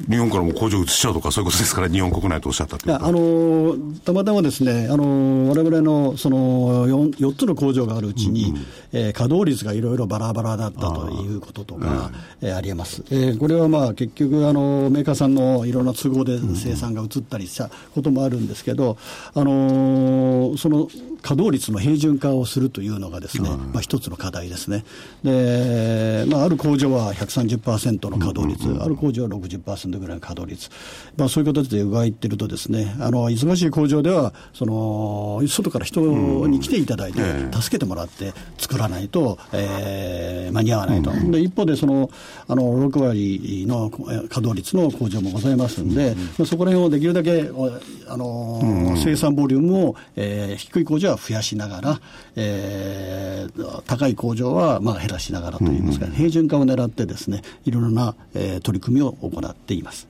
[0.09, 8.53] 日本からも工場移しちゃうとかそういうことですから日本国内とおっしゃったっていやあのたまたまですね、あの我々のその 4, 4つの工場があるうちに、
[8.93, 18.97] えー稼働率がいろいろバラバラだったということとか、えーありえます、えーこれはまあ結局あの、メーカーさんのいろんな都合で生産が移ったりしたこともあるんですけど、
[19.33, 20.87] あのその
[21.21, 24.83] 稼働率の平準化をするというのがですね、まあ、一つの課題ですね。
[25.23, 30.69] で、まあ、ある工場は130%の稼働率、ある工場は60%ぐらいの稼働率、
[31.17, 36.01] まあ、そういう形で動いてるとですね、あの、忙しい工場では、その、外から人
[36.47, 37.21] に来ていただいて、
[37.53, 41.11] 助けてもらって作らないと、えー間に合わないと。
[41.31, 42.09] で、一方で、その、
[42.47, 47.71] あの、6割のえー稼働率の工場もございますんで、まあそこら辺をできるだけ、お
[48.07, 52.01] あの、生産ボリュームを、えー低い工場は増やしながら、
[52.35, 60.07] えー高い工場はまあ減らしながらといいますか、平準化を狙ってですね、いろいろな、えー取り組みを行っています。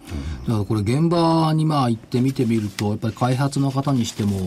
[0.47, 4.39] だからこれ現場にまあ行ってみてみると、やっぱり開発の方にしても、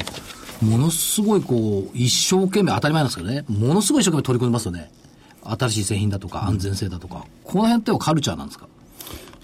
[0.65, 4.91] ものすごいこう、一生懸命、当たり前なんですけどね、ものすごい一生懸命取り組みますよね。
[5.45, 7.27] 新しい製品だとか安全性だとか。
[7.45, 8.67] この辺ってはカルチャーなんですか？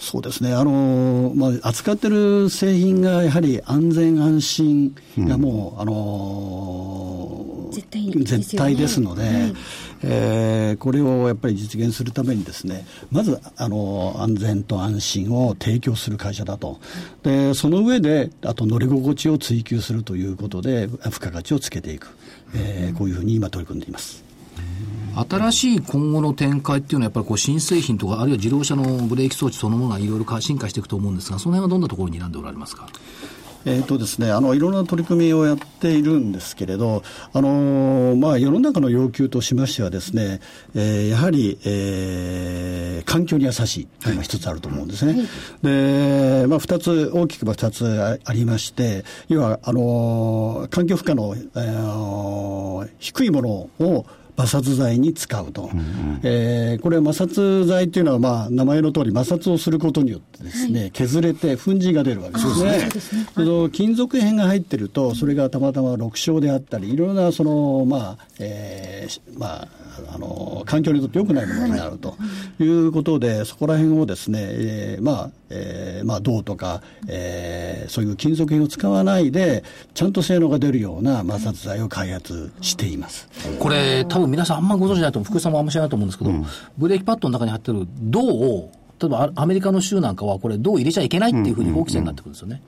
[0.01, 9.33] そうですね、あのまあ、扱ってる製品がやはり安全安心がもう、あの絶対ですよね絶対ですので、はい
[10.03, 16.81] えーこれをやっぱり実現するためにですね、まず、あの安全と安心を提供する会社だと。
[17.23, 22.09] で、その上で、あと乗り心地を追求するということで、付加価値をつけていく。
[22.55, 24.30] えーこういうふうに今取り組んでいます。
[25.15, 32.89] 新しい今後の展開っていうのは、やっぱりこう新製品とか、あるいは自動車のブレーキ装置そのものはいろいろ進化していくと思うんですが、その辺はどんなところに選んでおられますか？
[33.67, 37.03] えーとですね、あのいろんな取り組みをやっているんですけれど、
[37.35, 40.41] あのーまあ、世の中の要求としましてはですね、
[40.75, 45.27] えーやはり、えー環境に優しいというのが一つあると思うんですね。
[45.63, 54.07] で、まあ、二つ、大きくは二つあありまして、要は、あのー環境負荷の、えー低いものを
[54.45, 55.71] 摩擦材に使うと、
[56.23, 62.41] えーこれ摩擦材というのは、まあ、名前の通り摩擦をすることによってですね、削れて粉塵が出るわけで
[63.01, 63.25] すね。
[63.35, 69.69] その金属片が入ってるとそれがたまたま緑青であったりいろいろなその、まあえーしまあ、
[70.15, 72.17] あの環境にとって良くないものになると。
[72.61, 83.29] いうことで、そこら辺をですね、えーまあえーまあ、銅とか、えーそういう金属片を使わないでちゃんと性能が出るような摩擦材を開発しています。
[83.59, 86.31] これ、多分皆さんあんまご存知ないと思う、福井さんもあんま知らないと思うんですけど、
[86.79, 92.63] ブレーキパッドの中に入ってる銅を、例えばアアメリカの州なんかは、これ、銅を入れちゃいけないっていうふうに法規制になってくるんですよね。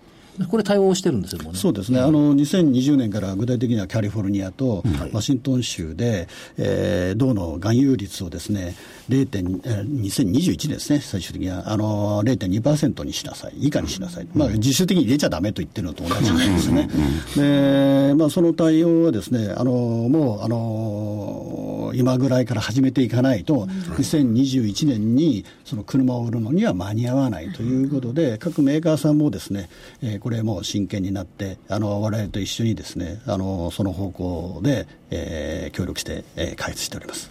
[0.48, 1.50] これ対応してるんですよ、ね。
[1.54, 8.74] そうですね、あの2020年から具体的にはカリフォルニアとワシントン州で、えー銅の含有率をですね、
[9.08, 9.28] 0.
[9.64, 11.70] えー2021年ですね、最終的には。
[11.70, 16.88] あの0.2%にしなさい、以下にしなさい、まあ、実質的に入れちゃだめと言ってるのと同じなんですね。
[17.36, 29.70] でまあ、その対応はですね、あのもうあの今ぐらいから始めていかないと、2021年にその車を売るのには間に合わないということで、各メーカーさんもですね、
[30.02, 37.30] えーこれもう真剣になって、あの我々と一緒にですね、あのその方向で、えー協力して、えー開発しております。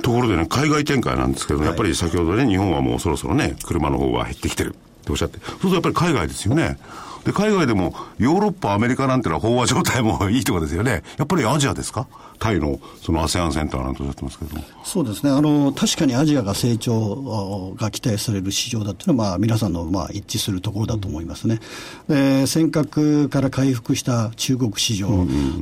[0.00, 6.78] ところでね、海外展開なんですけど、やっぱり先ほどね、日本はもうそろそろね、車の方は減ってきてるっておっしゃって、そうするとやっぱり海外ですよね。
[7.24, 11.02] で、海外でもヨーロッパ、アメリカなんてのは飽和状態もいいところですよね。
[11.16, 12.06] やっぱりアジアですか？
[12.38, 14.64] タイのその ASEAN センターなんておっしゃってますけども。
[14.84, 15.30] そうですね。
[15.30, 21.60] あの、確かにアジアが成長が期待される市場だっていうのは、まあ、皆さんの、まあ、一致するところだと思いますね。
[22.08, 25.08] で、尖閣から回復した中国市場、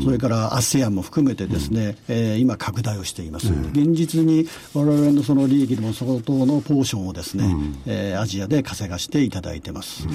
[0.03, 3.47] それから ASEAN も含めてですね、えー今拡大をしています。
[3.73, 7.55] 現実に我々のその利益でも相当のポーションをですね、
[7.87, 10.07] えーアジアで稼がしていただいてます。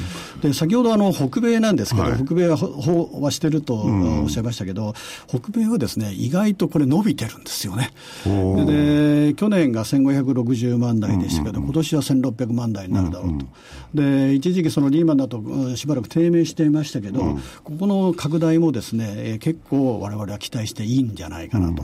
[0.42, 4.94] で、先ほどあの、北米なんですけど、はい北米はほ飽和してるとおっしゃいましたけど、
[5.28, 7.92] 北米はですね、意外とこれ伸びてるんですよね。
[8.26, 13.46] でで去年が1560万台でしたけど、今年は1600万台になるだろうと。
[13.94, 21.84] で、一時期そのリーマンだとうんしばらく低迷していましたけど、ここの拡大もですね、えー結構我々は期待していいんじゃないかなと。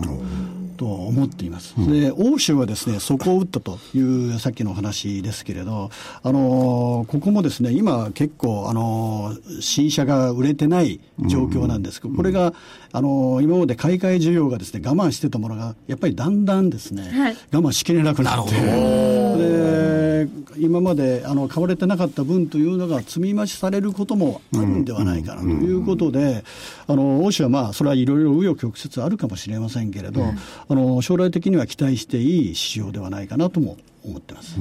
[0.78, 1.74] と思っています。
[1.90, 5.90] で、欧州はですね、底を打ったというさっきのお話ですけれど、
[6.22, 12.54] あのーここもですね、今結構、あのー新車が売れてない状況なんですけど、これが、
[12.96, 17.38] あのー今まで買い替え需要がですね、我慢してたものが、やっぱりだんだんですね、はい。
[17.52, 26.46] 我慢しきれなくなって、で今まであの買われてなかった分というのが積み増しされることもあるんではないかなということで、
[26.88, 33.76] あの欧州はまあそれはいろいろ紆余曲折あるかもしれませんけれど、あの将来的には期待していい市場ではないかなとも
[34.06, 34.56] 思ってます。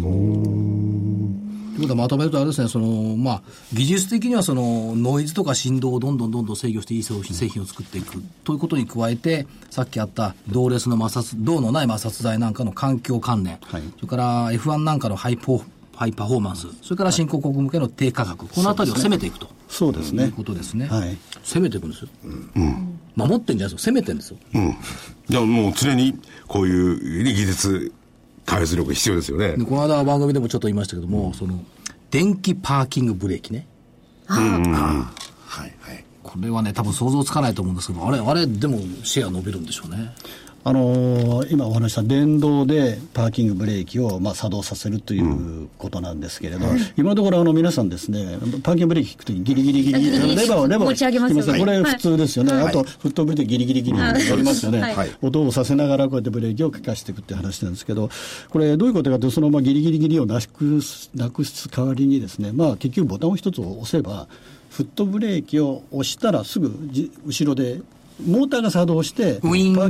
[1.74, 15.62] ということはまとめるとあれですね、その、まあ、技術的にはその、ノイズとか振動をどんどんどんどん制御していい製品を作っていくということに加えて、さっきあった同レスの摩擦、銅のない摩擦材なんかの環境関連、はいそれから F1 なんかのハイポ
[15.96, 19.48] ハイパフォーマンス、それから新興国向けの低価格、このあたりを攻めていくと。
[19.68, 20.86] そうですねいうことですね。
[20.86, 22.08] はい攻めていくんですよ。
[23.16, 23.92] 守ってんじゃないですよ。
[23.92, 24.36] 攻めてんですよ。
[24.54, 24.76] うん。
[25.28, 27.92] じゃあもう常にこういう技術
[28.44, 29.64] 開発力必要ですよねで。
[29.64, 31.64] この間番組でもちょっと言いましたけども、その、
[32.10, 33.66] 電気パーキングブレーキね。
[35.46, 36.04] はいはい。
[36.22, 40.14] これはね、多分想像つかないと思うんですけど、あれ、あれ、でもシェア伸びるんでしょうね。
[40.66, 50.00] あのー今お話した電動でパーキングブレーキをまあ作動させるということなんですけれど、今のところあの皆さんですね、パーキングブレーキ聞くときにギリギリギリ
[50.36, 51.92] レバーをレバーを持ち上げますこれはい。
[51.92, 52.52] 普通ですよね。
[52.52, 54.32] あと、フットブレーキギリギリギリはい。
[54.32, 54.80] ありますよね。
[54.80, 55.10] はい。
[55.20, 58.08] 音をさせながらこうやってブレーキをかかしていくっていう話なんですけど、
[58.48, 64.28] これどういうことかというと、そのまあギリギリギリをなくす、なくす代わりにですね、まあ結局ボタンを一つ押せば、
[64.70, 67.82] フットブレーキを押したらすぐじ後ろで
[68.22, 69.80] モーターが作動して、パーキング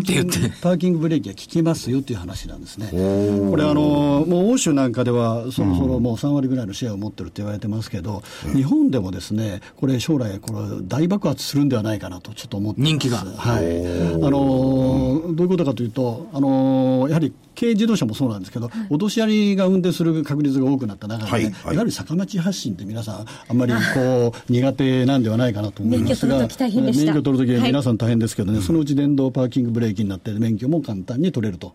[0.62, 2.88] パーキングブレーキが効きますよという話なんですね。
[2.90, 8.22] これあの、もう欧州なんかでは、そろそろもう3割ぐらいのシェアを持ってるって言われてますけど、
[8.54, 12.90] 日本でもですね、これ将来、これ大爆発するんではないかなとちょっと思ってます。
[12.90, 13.18] 人気が。
[13.18, 14.14] はい。
[14.14, 14.83] あの、
[15.28, 21.74] どういうことかというと、あの、やはり軽自動車もそうなんですけど、お年寄りが運転する確率が多くなった中で、はいねはい。
[21.74, 27.04] やはり坂道発進って皆さん、あんまりこう、苦手なんではないかなと思いますが、免許取る時大変でした。
[27.06, 27.68] 免許取るときははい。
[27.70, 31.74] 皆さん大変ですけどね、そのうち電動パーキングブレーキになって、免許も簡単に取れると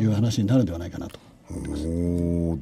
[0.00, 1.18] いう話になるんではないかなと。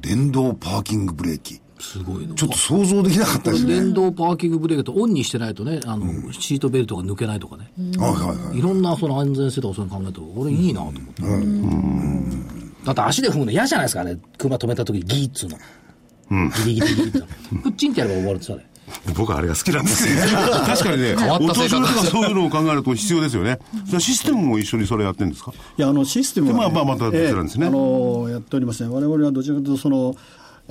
[0.01, 1.61] 電動パーキングブレーキ。
[1.79, 2.35] すごいの。
[2.35, 3.75] ちょっと想像できなかったですね。
[3.75, 7.71] 電動パーキングブレーキとオンにしてないとね、あの、シートベルトが抜けないとかね。
[7.97, 8.59] はいはいはい。
[8.59, 11.23] いろんなその安全性とかそういうの考えると、俺いいなと思って。
[12.85, 14.17] だって足で踏むの嫌じゃないですかね。
[14.37, 15.57] 車止めた時にギーっつうの。
[16.65, 17.19] ギリギリギリって。
[17.19, 17.25] プ
[17.69, 18.53] ッチンってやれば終わるんです。
[19.15, 20.15] 僕はあれが好きなんですよ。
[20.65, 23.59] 確かにね、変わった性格とかそういうのを考えると必要ですよね。
[23.85, 25.53] じゃあシステムも一緒にそれやってるんですか？
[25.77, 28.89] いや、あの、システムは、ね、まあまあまた別なんですねええあの、やっておりますね。
[28.93, 30.15] 我々はどちらかというと、その、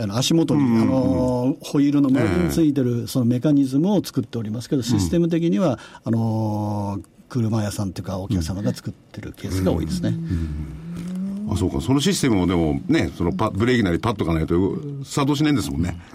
[0.01, 10.15] あの足元に、あの、ホイールの周りについてる、そのメカニズムを作っておりますけど、システム的には、あの、車屋さんというか、お客様が作ってるケースが多いですね。
[11.51, 11.81] あ、そうか。
[11.81, 14.55] そのシステムをでもね、そのパブレーキなりパッドがないと
[15.05, 15.99] 作動しないんですもんね。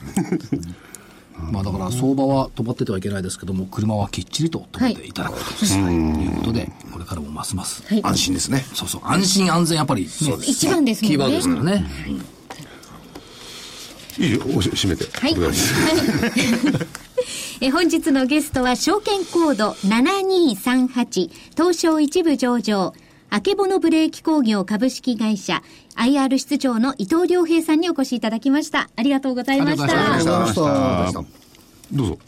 [1.52, 7.84] まあだから相場は止まっててはいけないですけども、車はきっちりと止めていただくと、ということで、これからもますます。
[7.88, 8.64] はい安心ですね。
[8.74, 10.08] そうそう、安心安全やっぱり、ね、
[10.46, 11.86] 一番ですもんねキーワードですからね。
[14.20, 15.06] いいよ、おし閉めて。
[15.20, 16.88] はいお願いします
[17.62, 22.94] え本日のゲストは証券コード7238東証一部上場
[23.30, 25.64] あけぼのブレーキ工業株式会社
[25.96, 31.44] IR 室長の伊藤良平さんにお越しいただきましたありがとうございましありがとうございたましたありがとうございました
[31.94, 32.20] どうぞ。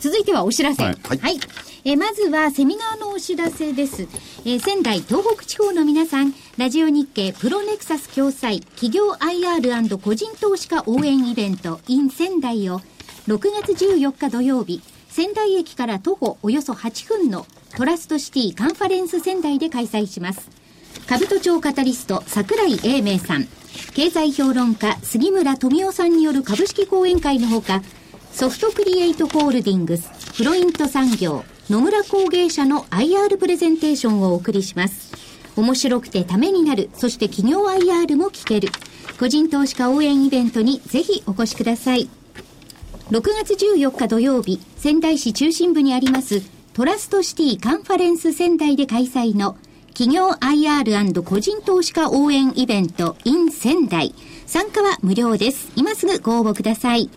[0.00, 0.82] 続いてはお知らせ。
[0.82, 1.40] ははいい。
[1.84, 4.08] えまずはセミナーのお知らせです。
[4.44, 12.80] え仙台、東北地方の皆さん、ラジオ日経プロネクサス共催企業 IR& 個人投資家応援イベント in 仙台を
[13.28, 20.50] 6月14日土曜日、仙台駅から徒歩およそ8分のトラストシティカンファレンス仙台で開催します。
[21.06, 23.46] 兜町カタリスト桜井英明さん、
[23.94, 27.82] 経済評論家杉村富夫さんによる株式講演会のほか、
[28.32, 35.12] ソフトクリエイトホールディングス、フロイント産業、野村工芸社の IR プレゼンテーションをお送りします。
[35.54, 38.70] 面白くてためになる、そして企業 IR も聞ける。
[39.20, 42.08] 個人投資家応援イベントにぜひお越しください。
[43.10, 46.40] 6月14日土曜日、仙台市中心部にあります、
[46.72, 49.58] トラストシティカンファレンス仙台で開催の
[49.88, 54.14] 企業 IR& 個人投資家応援イベント in 仙台。
[54.46, 55.70] 参加は無料です。
[55.76, 57.10] 今すぐご応募ください。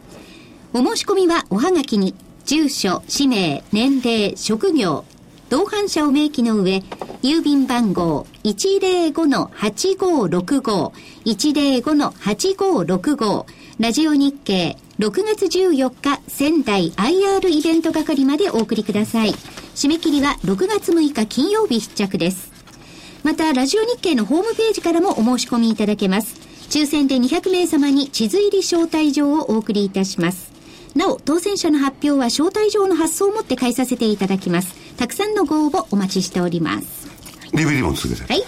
[0.74, 2.16] お申し込みはおはがきに、
[2.46, 5.06] 住所、氏名、年齢、職業、
[5.50, 6.84] 同伴者を明記の上、
[7.22, 10.92] 郵便番号105-8565、
[11.26, 13.46] 105-8565、
[13.80, 19.34] ラジオ日経6月14日仙台 IR イベント係までお送りください。
[19.76, 22.52] 締め切りは6月6日金曜日必着です。
[23.24, 26.36] また、ラジオ日経のホームページからもお申し込みいただけます。
[26.70, 30.51] 抽選で200名様に地図入り招待状をお送りいたします。
[30.96, 34.76] なお、当選者の発表は招待状の発送をもって返させていただきます。
[34.98, 37.08] たくさんのご応募お待ちしております。
[37.54, 38.34] DVD も続けて。
[38.34, 38.44] はい。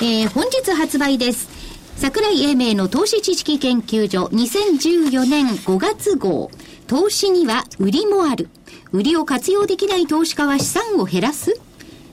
[0.00, 1.48] えー、本日発売です。
[1.96, 6.50] 桜井英明の投資知識研究所2014年5月号。
[6.86, 8.48] 投資には売りもある。
[8.92, 11.58] 売りを活用できない投資家は資産を減らす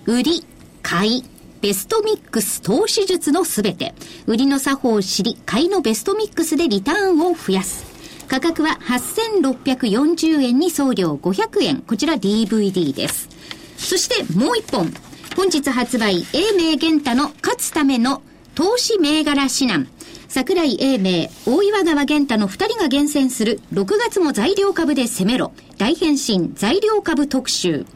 [0.06, 0.46] 売り、
[0.82, 1.24] 買い、
[1.62, 3.94] ベストミックス投資術のすべて。
[4.28, 7.89] 売りの作法を知り、買いのベストミックスでリターンを増やす。
[8.30, 11.82] 価格は8640円に送料500円。
[11.82, 13.28] こちら DVD です。
[13.76, 14.94] そしてもう一本。
[15.36, 18.22] 本日発売、英明玄太の勝つための
[18.54, 19.88] 投資銘柄指南。
[20.28, 25.52] 桜井英明、大岩川玄太の二人が厳選する6月も材料株で攻めろ。
[25.80, 27.88] 大変身材料株特集。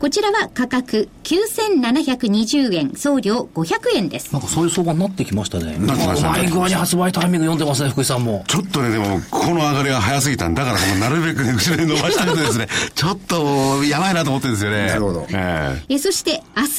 [0.00, 4.32] こちらは価格9720円、送料500円です。
[4.32, 5.76] なんかそういう相場になってきましたね。
[5.76, 8.42] なってました具合に発売タイミング読んでますね、福井さんも。
[8.48, 14.86] ちょっとね、でも、ここの上がりが早すぎたんだから、もうなるべくね、後ろに伸ばしたくてですね、 ちょっと、やばいなと思ってるんですよね。
[14.86, 16.70] なるほどええーそして明日、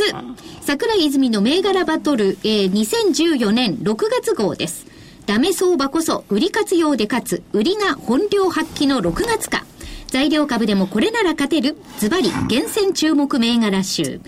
[0.65, 4.87] 桜井泉の銘柄バトル、えー2014年6月号です。
[5.27, 9.63] ダメ相場こそ売り活用で勝つ、売りが本領発揮の6月か。
[10.11, 14.19] 材料株でもこれなら勝てる、ズバリ厳選注目銘柄集。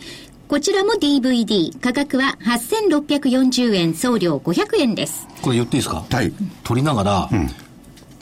[0.47, 5.27] こちらも DVD、価格は8640円、送料500円です。
[5.41, 6.05] これ言っていいですか？
[6.09, 6.31] はい。
[6.63, 7.29] 取りながら、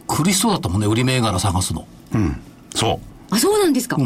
[0.07, 1.85] 苦しそうだったもんね、売り銘柄探すの。
[2.15, 2.41] うん。
[2.73, 2.99] そう。
[3.35, 3.95] あ、そうなんですか？
[3.97, 4.03] ど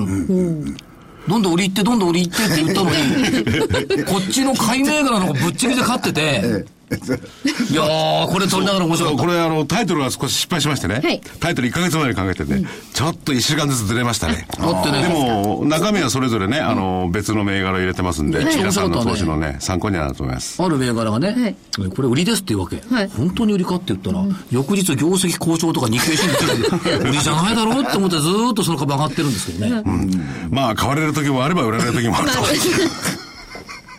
[1.39, 9.23] んどん売り行って、どんどん売り行ってって言ったのに、 こっちの買い銘柄の方がぶっちぎりで勝ってて、いやー、これ取りながら面白かった。
[9.23, 11.01] これあの、タイトルが少し失敗しましてね。
[11.03, 14.47] はいタイトル1ヶ月前に考えてね、ちょっと1週間ずつずれましたね。
[14.57, 20.61] だってねでも、中身はそれぞれね、あの、別の銘柄を入れてますんで、はい皆さんの投資のね、参考になると思います。
[20.61, 21.55] ある銘柄がね、
[21.95, 29.83] これ売りですっていうわけ、はい本当に売りかって言ったら、翌日業績好調とか日経新聞で 売りじゃないだろうって思ってずーっとその株上がってるんですけどね。
[30.49, 32.39] まあ、買われる時もあれば売られる時もあると。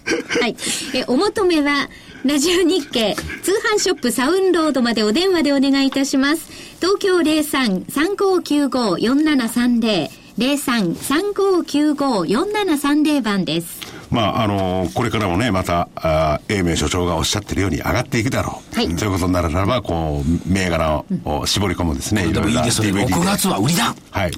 [0.40, 0.56] はい。
[0.94, 1.88] え、お求めは、
[2.26, 6.50] ラジオ日経通販ショップサウンロードまでお電話でお願いいたします。
[6.80, 10.08] 東京03-3595-4730。
[10.36, 13.80] 03-3595-4730番です。
[14.10, 18.74] まあ、あのこれからもね、また、あー英明所長がおっしゃってるように上がっていくだろう。
[18.74, 22.26] はいということになるならば、こう、銘柄を絞り込むですね。
[22.26, 23.04] でもいいですよね。
[23.04, 24.30] DVD 6月は売りだはい。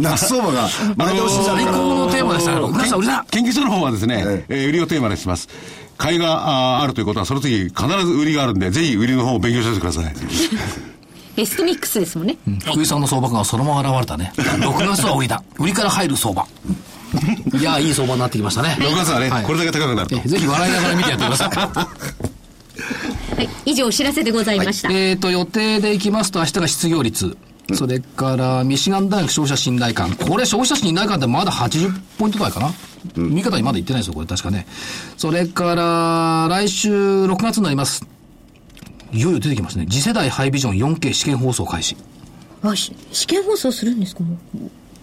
[0.00, 2.56] 夏相場が前倒しじゃないか最高のテーマでしたね。
[2.58, 5.48] 6月は売りだ研究所の方はですね、ええー売りをテーマにします。
[6.02, 10.14] 買いがあるということは、その次必ず売りがあるんで、ぜひ売りの方を勉強しておいてください。
[11.36, 12.36] ベストミックスですもんね。
[12.64, 14.32] 福井さんの相場がそのまま現れたね。
[14.36, 15.44] 6月は売りだ。
[15.60, 16.44] 売りから入る相場。
[17.54, 18.76] いやー、いい相場になってきましたね。
[18.80, 20.16] 6月はね、はいこれだけ高くなると。
[20.16, 21.48] えぜひ笑いながら見てやってください。
[21.50, 23.48] はい。
[23.64, 24.90] 以上お知らせでございました。
[24.90, 27.36] えーと、予定でいきますと、明日が失業率。
[27.74, 30.14] それから、ミシガン大学消費者信頼感。
[30.14, 32.72] これ、消費者信頼感ってまだ80ポイント台かな、
[33.16, 34.66] 見方にまだ言ってないですよ、これ確かね。
[35.16, 38.04] それから、来週6月になります。
[39.12, 39.86] いよいよ出てきますね。
[39.88, 41.96] 次世代ハイビジョン 4K 試験放送開始。
[42.62, 44.24] あ、し試験放送するんですか？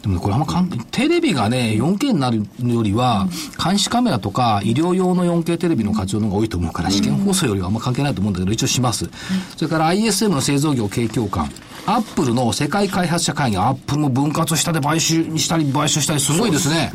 [0.02, 3.28] でもね、これあんま簡単テレビがね、4K になるよりは、
[3.64, 9.10] 監視カメラとか医療用の 4K テレビの活用の方が多いと思うから、試験放送よりはあんま関係ないと思うんだけど、一応します。
[9.58, 11.52] それから ISM の製造業景況感。
[11.90, 16.92] アップルの世界開発者会議、アップルも分割したで買収したり買収したりすごいですね。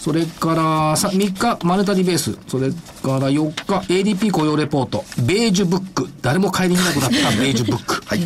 [0.00, 2.36] それからさ3日、マネタリーベース。
[2.48, 5.04] それから4日、ADP 雇用レポート。
[5.18, 6.08] ベージュブック。
[6.22, 8.02] 誰も帰り見なくなった ベージュブック。
[8.04, 8.20] はい。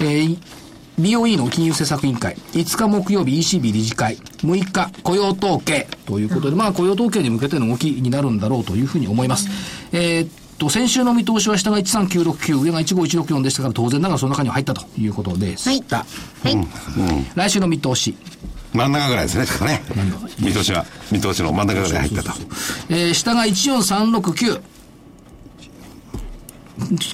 [0.00, 0.36] えー
[0.98, 9.48] BOE の金融政策委員会、5日木曜日 ECB 理事会、6日雇用統計ということで、まあ雇用統計に向けての動きになるんだろうというふうに思います。
[9.92, 15.98] えーと、先週の見通しは下が13969、上が15164でしたから、当然ながらその中には入ったということでした。
[15.98, 16.04] は
[16.50, 16.56] い。
[17.34, 18.16] 来週の見通し。
[18.74, 19.82] 真ん中ぐらいですね、ちょっとね。
[20.40, 22.38] 見通しは、見通しの真ん中ぐらいに入ったと。
[22.90, 24.60] えー下が14369。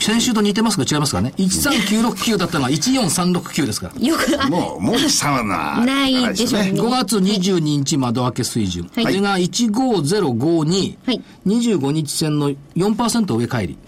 [0.00, 4.06] 先週と似てますか違いますかね ?13969 だったのは14369ですから。
[4.06, 5.84] よく、あもう、もう悲惨な。
[5.84, 6.72] ないでしょうね。
[6.72, 8.90] 5月22日窓開け水準。
[8.94, 10.96] はいこれが15052。
[11.06, 13.78] はい25日線の4%上返り。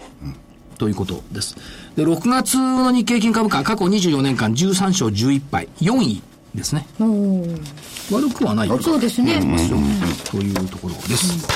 [0.77, 1.55] ということです。
[1.95, 6.21] で、6月の日経金株価、過去24年間13勝11敗、4位
[6.55, 6.87] ですね。
[8.11, 9.39] 悪くはないとそうですね。
[10.29, 11.47] というところです。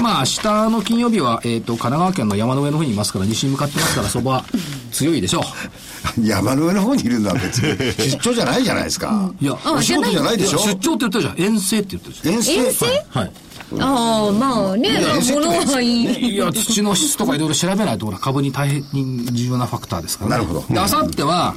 [0.00, 4.44] まあ、明日の金曜日は、えっ、と、神奈川県の山の上の方にいますから、西に向かってますから、そこは
[4.92, 6.20] 強いでしょう。
[6.26, 7.76] 山の上の方にいるんだ別に。
[8.10, 9.30] 出張じゃないじゃないですか。
[9.40, 11.54] いや、お仕事じゃないでしょ出張って言ってるじゃん。
[11.54, 12.52] 遠征って言ってるじ遠征？
[12.52, 12.86] 遠征？
[12.86, 13.22] ゃん。
[13.22, 13.32] はい。
[13.78, 14.90] ああ、まあね、
[15.32, 16.34] 物はいい。
[16.34, 20.36] いや、土の質とかいろいろ調べないと、ほら、株に大変に重要なファクターですから、ね。
[20.36, 21.54] なるほどで、あさっては、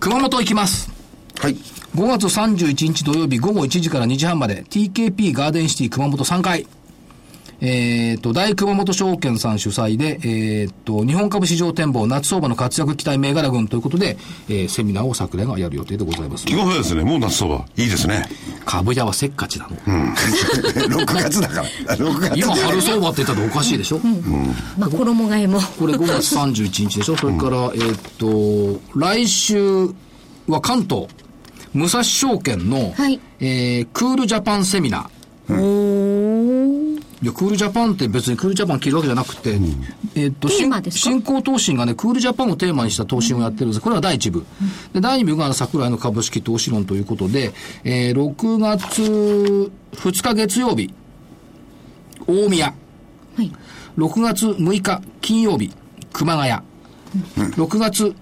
[0.00, 0.91] 熊本行きます。
[1.40, 1.56] はい。
[1.94, 6.66] 5月31日土曜日午後1時から2時半まで TKP ガーデンシティ熊本3回。
[7.64, 14.16] えっ、と、大熊本証券さん主催で、えっ、と、日本株市場展望夏相場の活躍期待銘柄群ということで、
[14.48, 16.44] えーセミナーを昨年がやる予定でございます。
[16.44, 17.04] 気が早いですね。
[17.04, 17.64] もう夏相場。
[17.76, 18.24] いいですね。
[18.64, 19.76] 株屋はせっかちなの。
[19.86, 21.96] 6月だから。
[21.96, 24.00] 6月今春相場って言ったらおかしいでしょ、
[24.76, 25.60] まあ、衣替えも。
[25.60, 27.16] これ5月31日でしょ？
[27.16, 29.88] それから、えーっと、来週
[30.48, 31.06] は関東、
[31.74, 36.92] 武蔵証券の、はいえークールジャパンセミナー。
[37.22, 39.52] いや、クールジャパンって別にクールジャパン聞いるわけじゃなくて、
[40.16, 40.48] えーっと、
[40.90, 43.80] 新興投信がね、クールジャパンをテーマにした投信をやってるんです。
[43.80, 44.44] これは第一部。
[44.92, 47.52] で、第二部が桜井の株式投資論ということで、
[47.84, 49.02] えー6月
[49.92, 50.92] 2日月曜日、
[52.26, 52.74] 大宮。
[53.36, 53.52] はい。
[53.96, 55.70] 6月6日金曜日、
[56.12, 56.52] 熊谷。
[57.36, 58.14] 6月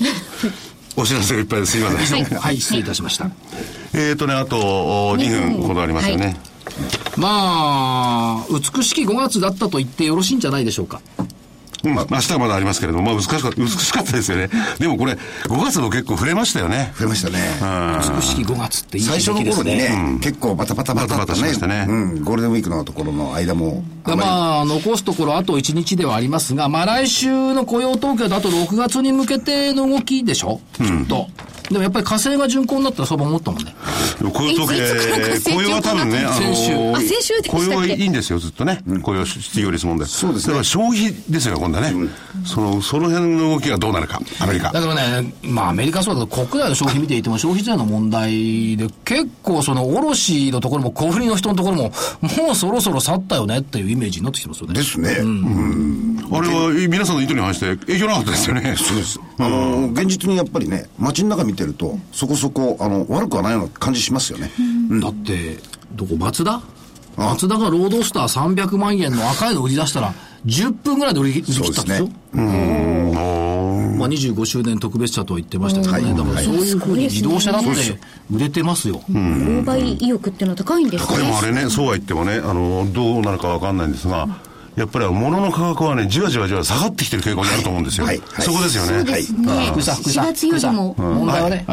[0.96, 1.72] お知らせがいっぱいです。
[1.72, 2.24] すいません。
[2.24, 3.30] はい、失礼いたしました。
[3.92, 6.36] えーとね、あとお2分ほどありますよね。
[7.16, 11.02] まあ、美しき5月だったと言ってよろしいんじゃないでしょうか。
[11.84, 14.48] うん、明日はまだありますけれども、まあ、難しかった、美しかったですよね。
[14.78, 16.92] でもこれ、5月も結構触れましたよね。
[16.98, 17.38] 増えましたね。
[18.16, 23.84] 美しき5月っていい最初の頃にね、結構バタバタバタバタバタしましたねうん、ゴールデンウィークのところの間も。
[24.06, 30.60] でまあ、残すところあと1日ではありますが、まあ来週の雇用統計だと6月に向けての動きでしょ？
[30.74, 31.28] きっと。
[31.70, 33.74] でもやっぱり火星が巡航になったらそば思ったもんね。
[34.20, 38.82] 雇用統計雇用は多分ね、あ先週のあ先週雇用はいいんですよ、ずっとね。
[39.02, 40.06] 雇用失業率問題。
[40.06, 41.92] そうですねだから消費ですよ、今度はね。
[42.44, 44.72] その、その辺の動きがどうなるか、アメリカ。
[44.72, 51.82] だからね、まあアメリカそうだけど、国内の消費見ていても消費税の問題で、結構その卸のところも小売りの人のところも、
[52.20, 54.74] もうそろそろ去ったよねっていうイメージになってきてますよね。
[54.74, 55.10] ですね。
[55.10, 58.74] あれは皆さんの意図に反して影響なかったですよね。
[58.78, 59.20] そうです。
[59.38, 64.50] あの、現実にやっぱりね、街の中見てると、そこそこ、あの、悪くはないような感じしますよね。
[65.00, 65.58] だって、
[65.94, 66.60] どこ、松田？
[67.16, 70.14] 松田がロードスター300万円の赤いの売り出したら、
[70.46, 72.08] 10分ぐらいで売り切ったんですよ。
[73.94, 76.16] まあ、25周年特別車とは言ってましたけどね、はい。
[76.16, 77.68] だからそういうふうに自動車だって
[78.30, 79.00] 売れてますよ。
[79.08, 81.32] 購買意欲っていうのは高いんですね。
[81.32, 84.28] あれね、そうは言ってもね、あの、どうなるかわかんないんですが、
[84.76, 88.06] やっぱり物の価格はね、じわじわじわ下がってきてる傾向にあると思うんですよ。
[88.06, 88.20] はい。
[88.32, 88.44] はい。
[88.44, 88.88] そこですよね。
[88.88, 89.70] そうですね。
[89.70, 90.94] 福さん、福さん、4月よりも。
[90.98, 91.64] 問題はね、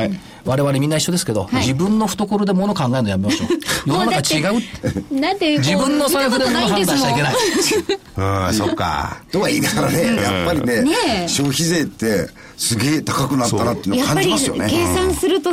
[0.46, 3.50] 我々みんな一緒ですけど、自分の懐で物考えるのやめましょう。
[3.90, 5.58] 世の中違うって。
[5.58, 7.36] 自分の財布で物判断しちゃいけない。
[8.48, 9.18] うん、そっか。
[9.32, 10.92] とは言いながらね、やっぱりねね
[11.26, 14.68] え消費税って、すげえ高くなったなっていうのを感じますよね。
[14.70, 15.50] 計算すると、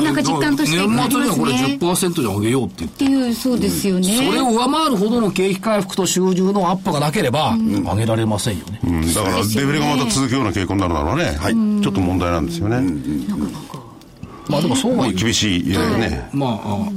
[0.00, 1.74] なんか実感としてあります年末にはこれね。
[1.74, 3.04] っ10%で上げようって言って。
[3.04, 4.16] ていう、そうですよね。
[4.16, 8.80] それを上回るほどの景気回復と収入のアップがなければ、上げられませんよね。
[8.82, 11.36] うん、だから、デフレがまた続くような傾向になるだろうね。
[11.38, 11.82] はい。
[11.82, 12.76] ちょっと問題なんですよね。
[14.52, 15.10] まあでもそうは。
[15.10, 15.86] 厳しい、いろい。
[16.32, 16.88] まあ、あ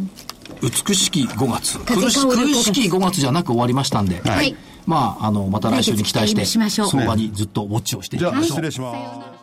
[0.61, 1.79] 美しき5月。
[1.79, 4.21] 風苦し香る5苦月しき5月じゃなく終わりましたんで。
[4.23, 8.93] はいまあ、あの、また来週に期待して、来月期待しましょう相場にずっとウォッチをしていきましょうじゃあ、失礼しま
[9.33, 9.35] す。